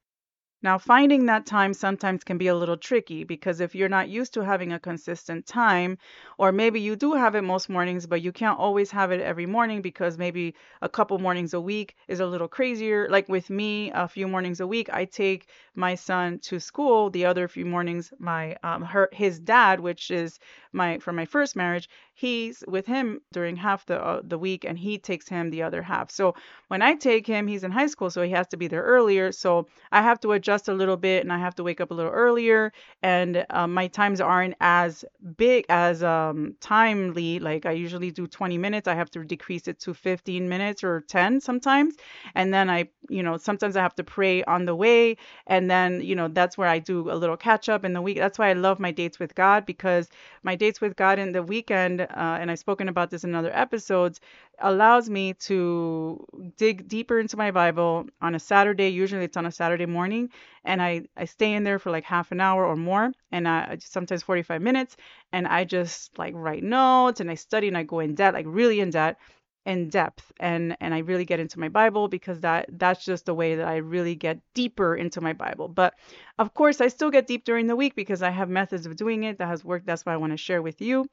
Now, 0.63 0.77
finding 0.77 1.25
that 1.25 1.45
time 1.45 1.73
sometimes 1.73 2.23
can 2.23 2.37
be 2.37 2.47
a 2.47 2.55
little 2.55 2.77
tricky 2.77 3.25
because 3.25 3.59
if 3.59 3.75
you're 3.75 3.89
not 3.89 4.07
used 4.07 4.33
to 4.35 4.45
having 4.45 4.71
a 4.71 4.79
consistent 4.79 5.45
time, 5.45 5.97
or 6.37 6.53
maybe 6.53 6.79
you 6.79 6.95
do 6.95 7.15
have 7.15 7.35
it 7.35 7.41
most 7.41 7.67
mornings, 7.67 8.07
but 8.07 8.21
you 8.21 8.31
can't 8.31 8.57
always 8.57 8.89
have 8.91 9.11
it 9.11 9.19
every 9.19 9.45
morning 9.45 9.81
because 9.81 10.17
maybe 10.17 10.55
a 10.81 10.87
couple 10.87 11.19
mornings 11.19 11.53
a 11.53 11.59
week 11.59 11.97
is 12.07 12.21
a 12.21 12.25
little 12.25 12.47
crazier. 12.47 13.09
Like 13.09 13.27
with 13.27 13.49
me, 13.49 13.91
a 13.91 14.07
few 14.07 14.25
mornings 14.25 14.61
a 14.61 14.67
week, 14.67 14.87
I 14.93 15.03
take 15.03 15.49
my 15.75 15.95
son 15.95 16.39
to 16.43 16.61
school. 16.61 17.09
The 17.09 17.25
other 17.25 17.49
few 17.49 17.65
mornings, 17.65 18.13
my 18.17 18.55
um, 18.63 18.83
her 18.83 19.09
his 19.11 19.39
dad, 19.39 19.81
which 19.81 20.11
is 20.11 20.39
my 20.71 20.97
from 20.99 21.17
my 21.17 21.25
first 21.25 21.57
marriage, 21.57 21.89
he's 22.13 22.63
with 22.67 22.85
him 22.85 23.21
during 23.31 23.55
half 23.55 23.85
the 23.85 24.01
uh, 24.03 24.21
the 24.23 24.37
week, 24.37 24.65
and 24.65 24.77
he 24.77 24.97
takes 24.97 25.27
him 25.27 25.49
the 25.49 25.63
other 25.63 25.81
half. 25.81 26.11
So 26.11 26.35
when 26.67 26.81
I 26.81 26.95
take 26.95 27.27
him, 27.27 27.47
he's 27.47 27.63
in 27.63 27.71
high 27.71 27.87
school, 27.87 28.09
so 28.09 28.21
he 28.21 28.31
has 28.31 28.47
to 28.47 28.57
be 28.57 28.67
there 28.67 28.83
earlier. 28.83 29.31
So 29.31 29.67
I 29.91 30.01
have 30.01 30.19
to 30.21 30.31
adjust 30.31 30.67
a 30.69 30.73
little 30.73 30.97
bit 30.97 31.23
and 31.23 31.31
I 31.31 31.37
have 31.37 31.55
to 31.55 31.63
wake 31.63 31.81
up 31.81 31.91
a 31.91 31.93
little 31.93 32.11
earlier 32.11 32.71
and 33.01 33.45
uh, 33.49 33.67
my 33.67 33.87
times 33.87 34.21
aren't 34.21 34.55
as 34.59 35.05
big 35.37 35.65
as 35.69 36.03
um, 36.03 36.55
timely. 36.61 37.39
Like 37.39 37.65
I 37.65 37.71
usually 37.71 38.11
do 38.11 38.27
20 38.27 38.57
minutes. 38.57 38.87
I 38.87 38.95
have 38.95 39.11
to 39.11 39.23
decrease 39.23 39.67
it 39.67 39.79
to 39.81 39.93
15 39.93 40.49
minutes 40.49 40.83
or 40.83 41.01
10 41.01 41.41
sometimes. 41.41 41.95
And 42.35 42.53
then 42.53 42.69
I, 42.69 42.89
you 43.09 43.23
know, 43.23 43.37
sometimes 43.37 43.75
I 43.75 43.81
have 43.81 43.95
to 43.95 44.03
pray 44.03 44.43
on 44.43 44.65
the 44.65 44.75
way. 44.75 45.17
And 45.47 45.69
then, 45.69 46.01
you 46.01 46.15
know, 46.15 46.27
that's 46.27 46.57
where 46.57 46.67
I 46.67 46.79
do 46.79 47.11
a 47.11 47.15
little 47.15 47.37
catch 47.37 47.69
up 47.69 47.85
in 47.85 47.93
the 47.93 48.01
week. 48.01 48.17
That's 48.17 48.39
why 48.39 48.49
I 48.49 48.53
love 48.53 48.79
my 48.79 48.91
dates 48.91 49.19
with 49.19 49.35
God 49.35 49.65
because 49.65 50.09
my 50.43 50.55
dates 50.55 50.81
with 50.81 50.95
God 50.95 51.19
in 51.19 51.31
the 51.33 51.43
weekend, 51.43 52.02
uh, 52.09 52.37
and 52.39 52.49
I've 52.51 52.59
spoken 52.59 52.89
about 52.89 53.09
this 53.09 53.23
in 53.23 53.35
other 53.35 53.51
episodes, 53.53 54.19
allows 54.59 55.09
me 55.09 55.33
to 55.33 56.25
dig 56.57 56.87
deeper 56.87 57.19
into 57.19 57.37
my 57.37 57.51
Bible 57.51 58.05
on 58.21 58.35
a 58.35 58.39
Saturday. 58.39 58.89
Usually 58.89 59.23
it's 59.23 59.37
on 59.37 59.45
a 59.45 59.51
Saturday 59.51 59.85
morning, 59.85 60.29
and 60.63 60.81
I, 60.81 61.03
I 61.17 61.25
stay 61.25 61.53
in 61.53 61.63
there 61.63 61.79
for 61.79 61.91
like 61.91 62.03
half 62.03 62.31
an 62.31 62.41
hour 62.41 62.65
or 62.65 62.75
more, 62.75 63.11
and 63.31 63.47
I 63.47 63.77
sometimes 63.81 64.23
45 64.23 64.61
minutes, 64.61 64.97
and 65.31 65.47
I 65.47 65.63
just 65.63 66.17
like 66.17 66.33
write 66.35 66.63
notes 66.63 67.19
and 67.19 67.29
I 67.31 67.35
study 67.35 67.67
and 67.67 67.77
I 67.77 67.83
go 67.83 67.99
in 67.99 68.15
depth, 68.15 68.35
like 68.35 68.45
really 68.47 68.79
in 68.79 68.89
depth 68.89 69.19
in 69.65 69.89
depth 69.89 70.31
and 70.39 70.75
and 70.81 70.93
I 70.93 70.99
really 70.99 71.25
get 71.25 71.39
into 71.39 71.59
my 71.59 71.69
Bible 71.69 72.07
because 72.07 72.39
that 72.41 72.65
that's 72.77 73.05
just 73.05 73.25
the 73.25 73.33
way 73.33 73.55
that 73.55 73.67
I 73.67 73.77
really 73.77 74.15
get 74.15 74.39
deeper 74.53 74.95
into 74.95 75.21
my 75.21 75.33
Bible. 75.33 75.67
But 75.67 75.93
of 76.37 76.53
course, 76.53 76.81
I 76.81 76.89
still 76.89 77.11
get 77.11 77.27
deep 77.27 77.45
during 77.45 77.67
the 77.67 77.75
week 77.75 77.95
because 77.95 78.21
I 78.21 78.29
have 78.29 78.49
methods 78.49 78.85
of 78.85 78.95
doing 78.95 79.23
it 79.23 79.37
that 79.37 79.47
has 79.47 79.63
worked. 79.63 79.85
That's 79.85 80.05
why 80.05 80.13
I 80.13 80.17
want 80.17 80.33
to 80.33 80.37
share 80.37 80.61
with 80.61 80.81
you. 80.81 81.07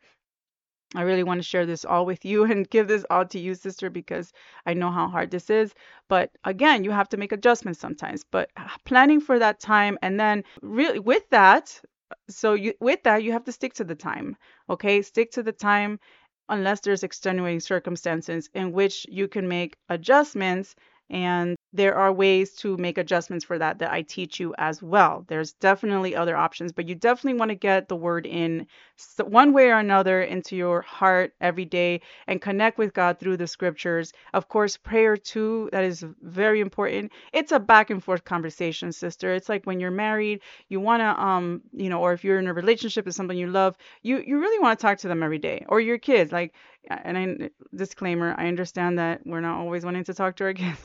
I 0.95 1.03
really 1.03 1.23
want 1.23 1.39
to 1.39 1.45
share 1.45 1.67
this 1.67 1.85
all 1.85 2.05
with 2.07 2.25
you 2.25 2.45
and 2.51 2.69
give 2.69 2.89
this 2.89 3.05
all 3.11 3.25
to 3.27 3.39
you, 3.39 3.55
sister, 3.55 3.91
because 3.91 4.33
I 4.67 4.75
know 4.75 4.91
how 4.91 5.09
hard 5.09 5.31
this 5.31 5.51
is. 5.51 5.75
But 6.09 6.31
again, 6.45 6.85
you 6.85 6.91
have 6.91 7.09
to 7.11 7.17
make 7.17 7.33
adjustments 7.33 7.81
sometimes. 7.81 8.25
But 8.25 8.51
ah, 8.57 8.77
planning 8.85 9.21
for 9.21 9.39
that 9.39 9.61
time 9.61 9.99
and 10.03 10.19
then 10.19 10.45
really 10.63 10.99
with 10.99 11.29
that, 11.31 11.81
so 12.29 12.55
you 12.55 12.75
with 12.81 13.03
that 13.05 13.23
you 13.23 13.33
have 13.33 13.45
to 13.45 13.53
stick 13.53 13.75
to 13.75 13.85
the 13.85 13.95
time. 13.95 14.37
Okay, 14.69 15.03
stick 15.03 15.31
to 15.33 15.43
the 15.43 15.53
time 15.53 16.01
unless 16.49 16.81
there's 16.81 17.05
extenuating 17.05 17.61
circumstances 17.61 18.51
in 18.55 18.73
which 18.73 19.07
you 19.09 19.29
can 19.29 19.49
make 19.49 19.77
adjustments 19.89 20.75
and 21.11 21.57
there 21.73 21.97
are 21.97 22.13
ways 22.13 22.55
to 22.55 22.77
make 22.77 22.97
adjustments 22.99 23.45
for 23.45 23.59
that 23.59 23.79
that 23.81 23.93
I 23.93 24.03
teach 24.03 24.39
you 24.39 24.55
as 24.59 24.81
well. 24.83 25.25
There's 25.29 25.53
definitely 25.55 26.15
other 26.15 26.37
options, 26.37 26.73
but 26.73 26.89
you 26.89 26.95
definitely 26.95 27.39
want 27.39 27.51
to 27.51 27.57
get 27.57 27.89
the 27.89 27.97
word 27.97 28.27
in 28.27 28.67
one 29.25 29.53
way 29.53 29.69
or 29.71 29.79
another 29.79 30.23
into 30.23 30.57
your 30.57 30.83
heart 30.83 31.35
every 31.41 31.65
day 31.65 32.01
and 32.27 32.41
connect 32.41 32.79
with 32.79 32.95
God 32.95 33.19
through 33.19 33.37
the 33.37 33.47
scriptures. 33.47 34.13
Of 34.35 34.49
course, 34.49 34.77
prayer 34.77 35.17
too, 35.17 35.69
that 35.73 35.85
is 35.85 36.05
very 36.23 36.61
important. 36.61 37.13
It's 37.33 37.53
a 37.53 37.59
back 37.61 37.91
and 37.91 38.03
forth 38.03 38.25
conversation, 38.25 38.93
sister. 38.93 39.33
It's 39.35 39.49
like 39.49 39.65
when 39.65 39.81
you're 39.81 39.91
married, 39.91 40.41
you 40.69 40.81
want 40.81 41.01
to 41.01 41.23
um, 41.23 41.63
you 41.73 41.89
know, 41.89 42.01
or 42.01 42.13
if 42.13 42.25
you're 42.25 42.39
in 42.39 42.47
a 42.49 42.55
relationship 42.55 43.05
with 43.07 43.15
someone 43.15 43.37
you 43.37 43.47
love, 43.49 43.77
you 44.03 44.23
you 44.27 44.39
really 44.41 44.61
want 44.63 44.79
to 44.79 44.83
talk 44.83 44.99
to 44.99 45.09
them 45.09 45.23
every 45.23 45.39
day 45.39 45.65
or 45.69 45.81
your 45.81 45.99
kids. 45.99 46.33
Like 46.33 46.55
and 46.89 47.19
I 47.19 47.51
disclaimer, 47.75 48.35
I 48.39 48.49
understand 48.49 48.99
that 48.99 49.21
we're 49.27 49.41
not 49.41 49.59
always 49.59 49.85
wanting 49.85 50.05
to 50.05 50.15
talk 50.15 50.37
to 50.37 50.45
our 50.45 50.55
kids. 50.55 50.79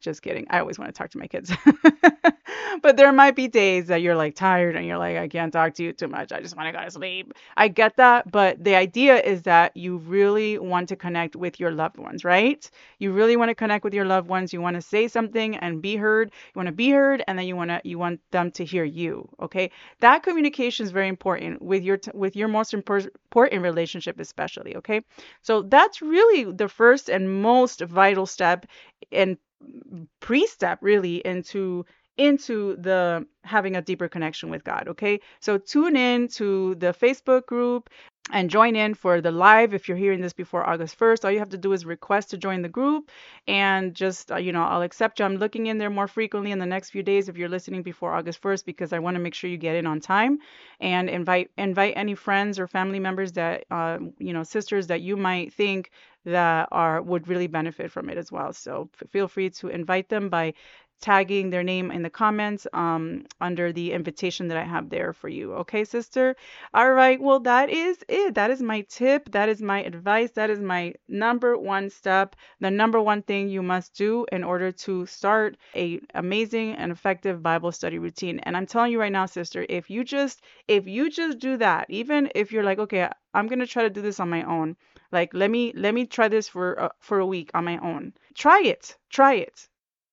Just 0.00 0.22
kidding. 0.22 0.46
I 0.50 0.60
always 0.60 0.78
want 0.78 0.94
to 0.94 0.98
talk 0.98 1.10
to 1.10 1.18
my 1.18 1.26
kids. 1.26 1.52
but 2.82 2.96
there 2.96 3.12
might 3.12 3.36
be 3.36 3.48
days 3.48 3.86
that 3.86 4.02
you're 4.02 4.16
like 4.16 4.34
tired 4.34 4.76
and 4.76 4.86
you're 4.86 4.98
like, 4.98 5.16
I 5.16 5.28
can't 5.28 5.52
talk 5.52 5.74
to 5.74 5.82
you 5.82 5.92
too 5.92 6.08
much. 6.08 6.32
I 6.32 6.40
just 6.40 6.56
want 6.56 6.68
to 6.68 6.72
go 6.72 6.84
to 6.84 6.90
sleep. 6.90 7.32
I 7.56 7.68
get 7.68 7.96
that. 7.96 8.30
But 8.30 8.62
the 8.62 8.74
idea 8.74 9.20
is 9.20 9.42
that 9.42 9.76
you 9.76 9.98
really 9.98 10.58
want 10.58 10.88
to 10.90 10.96
connect 10.96 11.36
with 11.36 11.58
your 11.60 11.70
loved 11.70 11.98
ones, 11.98 12.24
right? 12.24 12.68
You 12.98 13.12
really 13.12 13.36
want 13.36 13.50
to 13.50 13.54
connect 13.54 13.84
with 13.84 13.94
your 13.94 14.04
loved 14.04 14.28
ones. 14.28 14.52
You 14.52 14.60
want 14.60 14.76
to 14.76 14.82
say 14.82 15.08
something 15.08 15.56
and 15.56 15.82
be 15.82 15.96
heard. 15.96 16.30
You 16.54 16.58
want 16.58 16.68
to 16.68 16.72
be 16.72 16.90
heard 16.90 17.24
and 17.26 17.38
then 17.38 17.46
you 17.46 17.56
want 17.56 17.70
to 17.70 17.80
you 17.84 17.98
want 17.98 18.20
them 18.30 18.50
to 18.52 18.64
hear 18.64 18.84
you. 18.84 19.28
Okay. 19.40 19.70
That 20.00 20.22
communication 20.22 20.84
is 20.84 20.92
very 20.92 21.08
important 21.08 21.62
with 21.62 21.82
your 21.82 21.96
t- 21.96 22.10
with 22.14 22.36
your 22.36 22.48
most 22.48 22.74
important 22.74 23.62
relationship, 23.62 24.20
especially. 24.20 24.76
Okay. 24.76 25.02
So 25.42 25.62
that's 25.62 26.02
really 26.02 26.44
the 26.52 26.68
first 26.68 27.08
and 27.08 27.42
most 27.42 27.80
vital 27.80 28.26
step 28.26 28.66
and 29.12 29.36
mm, 29.62 30.06
pre-step 30.20 30.78
really 30.82 31.16
into 31.24 31.84
into 32.16 32.76
the 32.76 33.26
having 33.42 33.76
a 33.76 33.82
deeper 33.82 34.08
connection 34.08 34.50
with 34.50 34.64
God. 34.64 34.88
Okay. 34.88 35.20
So 35.40 35.58
tune 35.58 35.96
in 35.96 36.28
to 36.28 36.74
the 36.76 36.94
Facebook 36.94 37.46
group 37.46 37.90
and 38.32 38.48
join 38.48 38.74
in 38.74 38.94
for 38.94 39.20
the 39.20 39.30
live 39.30 39.74
if 39.74 39.86
you're 39.86 39.98
hearing 39.98 40.22
this 40.22 40.32
before 40.32 40.66
August 40.66 40.98
1st. 40.98 41.24
All 41.24 41.30
you 41.30 41.40
have 41.40 41.50
to 41.50 41.58
do 41.58 41.72
is 41.72 41.84
request 41.84 42.30
to 42.30 42.38
join 42.38 42.62
the 42.62 42.70
group 42.70 43.10
and 43.46 43.94
just, 43.94 44.32
uh, 44.32 44.36
you 44.36 44.50
know, 44.50 44.62
I'll 44.62 44.80
accept 44.80 45.18
you. 45.18 45.26
I'm 45.26 45.36
looking 45.36 45.66
in 45.66 45.76
there 45.76 45.90
more 45.90 46.08
frequently 46.08 46.50
in 46.50 46.58
the 46.58 46.64
next 46.64 46.90
few 46.90 47.02
days 47.02 47.28
if 47.28 47.36
you're 47.36 47.50
listening 47.50 47.82
before 47.82 48.14
August 48.14 48.40
1st 48.40 48.64
because 48.64 48.94
I 48.94 48.98
want 49.00 49.16
to 49.16 49.20
make 49.20 49.34
sure 49.34 49.50
you 49.50 49.58
get 49.58 49.76
in 49.76 49.86
on 49.86 50.00
time 50.00 50.38
and 50.80 51.10
invite 51.10 51.50
invite 51.58 51.94
any 51.96 52.14
friends 52.14 52.58
or 52.58 52.66
family 52.66 52.98
members 52.98 53.32
that, 53.32 53.64
uh, 53.70 53.98
you 54.18 54.32
know, 54.32 54.42
sisters 54.42 54.86
that 54.86 55.02
you 55.02 55.18
might 55.18 55.52
think 55.52 55.90
that 56.24 56.68
are 56.72 57.02
would 57.02 57.28
really 57.28 57.46
benefit 57.46 57.90
from 57.90 58.08
it 58.08 58.16
as 58.16 58.32
well. 58.32 58.52
So 58.52 58.88
feel 59.10 59.28
free 59.28 59.50
to 59.50 59.68
invite 59.68 60.08
them 60.08 60.30
by 60.30 60.54
tagging 61.00 61.50
their 61.50 61.62
name 61.62 61.90
in 61.90 62.02
the 62.02 62.10
comments 62.10 62.66
um, 62.72 63.26
under 63.40 63.72
the 63.72 63.92
invitation 63.92 64.48
that 64.48 64.56
I 64.56 64.64
have 64.64 64.88
there 64.88 65.12
for 65.12 65.28
you. 65.28 65.52
Okay, 65.54 65.84
sister? 65.84 66.34
All 66.72 66.92
right. 66.92 67.20
Well, 67.20 67.40
that 67.40 67.68
is 67.68 67.98
it. 68.08 68.34
That 68.34 68.50
is 68.50 68.62
my 68.62 68.82
tip. 68.88 69.30
That 69.32 69.48
is 69.48 69.60
my 69.60 69.82
advice. 69.82 70.30
That 70.32 70.50
is 70.50 70.60
my 70.60 70.94
number 71.08 71.58
one 71.58 71.90
step. 71.90 72.36
The 72.60 72.70
number 72.70 73.00
one 73.02 73.22
thing 73.22 73.48
you 73.48 73.62
must 73.62 73.94
do 73.94 74.26
in 74.32 74.42
order 74.44 74.72
to 74.72 75.04
start 75.06 75.56
a 75.74 76.00
amazing 76.14 76.72
and 76.72 76.90
effective 76.90 77.42
Bible 77.42 77.72
study 77.72 77.98
routine. 77.98 78.38
And 78.40 78.56
I'm 78.56 78.66
telling 78.66 78.92
you 78.92 79.00
right 79.00 79.12
now, 79.12 79.26
sister, 79.26 79.66
if 79.68 79.90
you 79.90 80.04
just 80.04 80.42
if 80.68 80.86
you 80.86 81.10
just 81.10 81.38
do 81.38 81.56
that, 81.58 81.86
even 81.90 82.30
if 82.34 82.50
you're 82.50 82.64
like, 82.64 82.78
okay, 82.78 83.10
I'm 83.34 83.46
gonna 83.48 83.66
try 83.66 83.82
to 83.82 83.90
do 83.90 84.00
this 84.00 84.20
on 84.20 84.30
my 84.30 84.42
own. 84.44 84.76
Like 85.12 85.34
let 85.34 85.50
me 85.50 85.72
let 85.74 85.92
me 85.94 86.06
try 86.06 86.28
this 86.28 86.48
for 86.48 86.80
uh, 86.80 86.88
for 87.00 87.18
a 87.18 87.26
week 87.26 87.50
on 87.52 87.64
my 87.64 87.78
own. 87.78 88.14
Try 88.34 88.62
it. 88.62 88.96
Try 89.10 89.34
it 89.34 89.68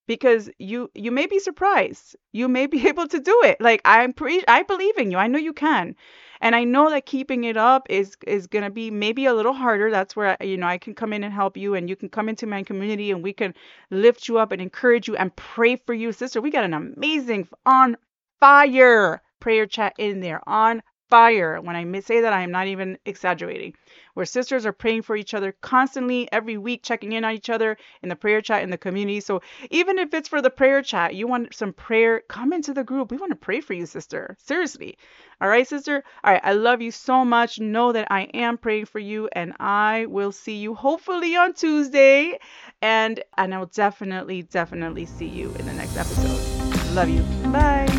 because 0.07 0.49
you 0.59 0.89
you 0.95 1.11
may 1.11 1.27
be 1.27 1.39
surprised. 1.39 2.15
You 2.33 2.47
may 2.47 2.67
be 2.67 2.87
able 2.91 3.07
to 3.07 3.19
do 3.19 3.41
it. 3.43 3.59
Like 3.61 3.81
i'm 3.85 4.13
pre 4.13 4.43
i 4.47 4.63
believe 4.63 4.97
in 4.97 5.11
you. 5.11 5.17
I 5.17 5.27
know 5.27 5.39
you 5.39 5.53
can. 5.53 5.95
And 6.41 6.55
i 6.55 6.63
know 6.63 6.89
that 6.89 7.05
keeping 7.05 7.43
it 7.43 7.57
up 7.57 7.87
is 7.89 8.17
is 8.27 8.47
going 8.47 8.63
to 8.63 8.69
be 8.69 8.91
maybe 8.91 9.25
a 9.25 9.33
little 9.33 9.53
harder. 9.53 9.91
That's 9.91 10.15
where 10.15 10.37
you 10.41 10.57
know 10.57 10.67
i 10.67 10.77
can 10.77 10.93
come 10.93 11.13
in 11.13 11.23
and 11.23 11.33
help 11.33 11.57
you 11.57 11.75
and 11.75 11.89
you 11.89 11.95
can 11.95 12.09
come 12.09 12.29
into 12.29 12.47
my 12.47 12.63
community 12.63 13.11
and 13.11 13.23
we 13.23 13.33
can 13.33 13.53
lift 13.89 14.27
you 14.27 14.37
up 14.39 14.51
and 14.51 14.61
encourage 14.61 15.07
you 15.07 15.15
and 15.15 15.35
pray 15.35 15.75
for 15.75 15.93
you. 15.93 16.11
Sister 16.11 16.41
we 16.41 16.51
got 16.51 16.65
an 16.65 16.73
amazing 16.73 17.47
on 17.65 17.97
fire 18.39 19.21
prayer 19.39 19.65
chat 19.65 19.93
in 19.97 20.19
there 20.21 20.41
on 20.47 20.81
fire 21.11 21.61
when 21.61 21.75
i 21.75 21.99
say 21.99 22.21
that 22.21 22.33
i 22.33 22.41
am 22.41 22.51
not 22.51 22.67
even 22.67 22.97
exaggerating 23.05 23.73
where 24.13 24.25
sisters 24.25 24.65
are 24.65 24.73
praying 24.73 25.01
for 25.03 25.15
each 25.15 25.33
other 25.33 25.53
constantly 25.61 26.27
every 26.31 26.57
week, 26.57 26.83
checking 26.83 27.11
in 27.13 27.23
on 27.23 27.33
each 27.33 27.49
other 27.49 27.77
in 28.01 28.09
the 28.09 28.15
prayer 28.15 28.41
chat 28.41 28.63
in 28.63 28.69
the 28.69 28.77
community. 28.77 29.19
So 29.19 29.41
even 29.69 29.97
if 29.97 30.13
it's 30.13 30.29
for 30.29 30.41
the 30.41 30.49
prayer 30.49 30.81
chat, 30.81 31.15
you 31.15 31.27
want 31.27 31.53
some 31.53 31.73
prayer, 31.73 32.21
come 32.27 32.53
into 32.53 32.73
the 32.73 32.83
group. 32.83 33.11
We 33.11 33.17
want 33.17 33.31
to 33.31 33.35
pray 33.37 33.61
for 33.61 33.73
you, 33.73 33.85
sister. 33.85 34.35
Seriously. 34.39 34.97
All 35.39 35.49
right, 35.49 35.67
sister. 35.67 36.03
All 36.23 36.33
right. 36.33 36.41
I 36.43 36.53
love 36.53 36.81
you 36.81 36.91
so 36.91 37.25
much. 37.25 37.59
Know 37.59 37.91
that 37.91 38.07
I 38.11 38.23
am 38.33 38.57
praying 38.57 38.85
for 38.85 38.99
you, 38.99 39.27
and 39.31 39.53
I 39.59 40.05
will 40.07 40.31
see 40.31 40.57
you 40.57 40.75
hopefully 40.75 41.35
on 41.35 41.53
Tuesday. 41.53 42.37
And 42.81 43.23
and 43.37 43.53
I 43.53 43.57
will 43.57 43.65
definitely, 43.67 44.43
definitely 44.43 45.05
see 45.05 45.27
you 45.27 45.53
in 45.57 45.65
the 45.65 45.73
next 45.73 45.97
episode. 45.97 46.93
Love 46.93 47.09
you. 47.09 47.23
Bye. 47.51 47.90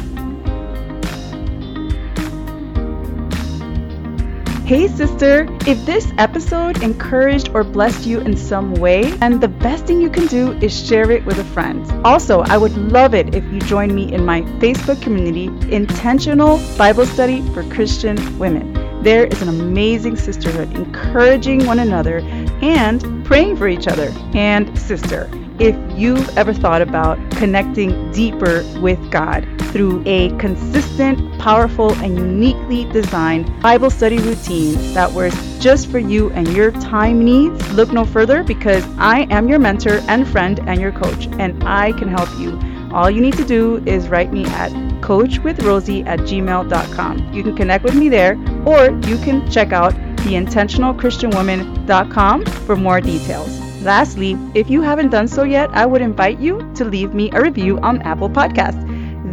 Hey, 4.73 4.89
sister! 4.89 5.47
If 5.67 5.85
this 5.85 6.15
episode 6.17 6.83
encouraged 6.83 7.51
or 7.53 7.63
blessed 7.63 8.07
you 8.07 8.21
in 8.21 8.35
some 8.35 8.73
way, 8.73 9.11
then 9.11 9.39
the 9.39 9.47
best 9.47 9.85
thing 9.85 10.01
you 10.01 10.09
can 10.09 10.27
do 10.29 10.53
is 10.63 10.73
share 10.73 11.11
it 11.11 11.27
with 11.27 11.39
a 11.39 11.45
friend. 11.45 11.85
Also, 12.07 12.41
I 12.41 12.57
would 12.57 12.75
love 12.91 13.13
it 13.13 13.35
if 13.35 13.45
you 13.53 13.59
join 13.59 13.95
me 13.95 14.11
in 14.15 14.25
my 14.25 14.41
Facebook 14.63 15.03
community, 15.03 15.49
Intentional 15.71 16.59
Bible 16.79 17.05
Study 17.05 17.43
for 17.53 17.65
Christian 17.65 18.17
Women. 18.39 18.73
There 19.03 19.27
is 19.27 19.43
an 19.43 19.51
amazing 19.51 20.17
sisterhood, 20.17 20.75
encouraging 20.75 21.67
one 21.67 21.81
another 21.81 22.21
and 22.63 23.27
praying 23.27 23.59
for 23.59 23.69
each 23.69 23.89
other. 23.89 24.11
And, 24.33 24.79
sister, 24.79 25.29
if 25.59 25.75
you've 25.99 26.37
ever 26.37 26.53
thought 26.53 26.83
about 26.83 27.19
connecting 27.33 28.13
deeper 28.13 28.63
with 28.81 28.99
God 29.11 29.47
through 29.73 30.03
a 30.07 30.31
consistent, 30.39 31.39
powerful, 31.39 31.93
and 32.03 32.17
uniquely 32.17 32.85
designed 32.93 33.51
Bible 33.63 33.91
study 33.91 34.19
routine 34.19 34.75
that 34.95 35.11
works 35.11 35.37
just 35.59 35.91
for 35.91 35.99
you 35.99 36.31
and 36.33 36.47
your 36.49 36.71
time 36.73 37.25
needs, 37.25 37.73
look 37.73 37.91
no 37.93 38.05
further 38.05 38.43
because 38.43 38.85
I 38.99 39.27
am 39.31 39.49
your 39.49 39.59
mentor 39.59 40.01
and 40.09 40.29
friend 40.29 40.61
and 40.67 40.79
your 40.81 40.93
coach, 40.93 41.29
and 41.39 41.65
I 41.65 41.93
can 41.93 42.09
help 42.09 42.29
you. 42.39 42.61
All 42.93 43.11
you 43.11 43.23
need 43.23 43.39
to 43.39 43.45
do 43.45 43.83
is 43.87 44.09
write 44.09 44.31
me 44.33 44.45
at 44.45 44.71
coachwithrosie 45.01 46.07
at 46.07 46.21
gmail.com. 46.21 47.33
You 47.33 47.43
can 47.43 47.57
connect 47.57 47.83
with 47.85 47.95
me 47.95 48.11
there, 48.11 48.35
or 48.67 48.91
you 49.09 49.17
can 49.19 49.51
check 49.51 49.73
out 49.73 49.95
theintentionalchristianwoman.com 50.19 52.45
for 52.45 52.77
more 52.77 53.01
details. 53.01 53.62
Lastly, 53.83 54.37
if 54.55 54.71
you 54.71 54.81
haven't 54.81 55.11
done 55.11 55.27
so 55.27 55.43
yet, 55.43 55.69
I 55.73 55.87
would 55.87 56.03
invite 56.03 56.39
you 56.39 56.71
to 56.75 56.85
leave 56.85 57.15
me 57.15 57.31
a 57.33 57.43
review 57.43 57.81
on 57.81 58.01
Apple 58.03 58.31
Podcasts. 58.31 58.81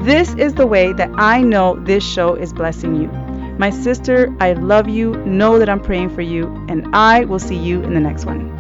This 0.04 0.34
is 0.36 0.56
the 0.56 0.66
way 0.66 0.92
that 0.94 1.12
I 1.14 1.42
know 1.42 1.76
this 1.84 2.04
show 2.04 2.34
is 2.34 2.52
blessing 2.52 2.96
you. 2.96 3.10
My 3.60 3.70
sister, 3.70 4.34
I 4.40 4.54
love 4.54 4.90
you. 4.90 5.14
Know 5.26 5.60
that 5.60 5.70
I'm 5.70 5.82
praying 5.82 6.10
for 6.16 6.22
you, 6.22 6.48
and 6.68 6.96
I 6.96 7.26
will 7.26 7.38
see 7.38 7.58
you 7.58 7.84
in 7.84 7.94
the 7.94 8.00
next 8.00 8.26
one. 8.26 8.59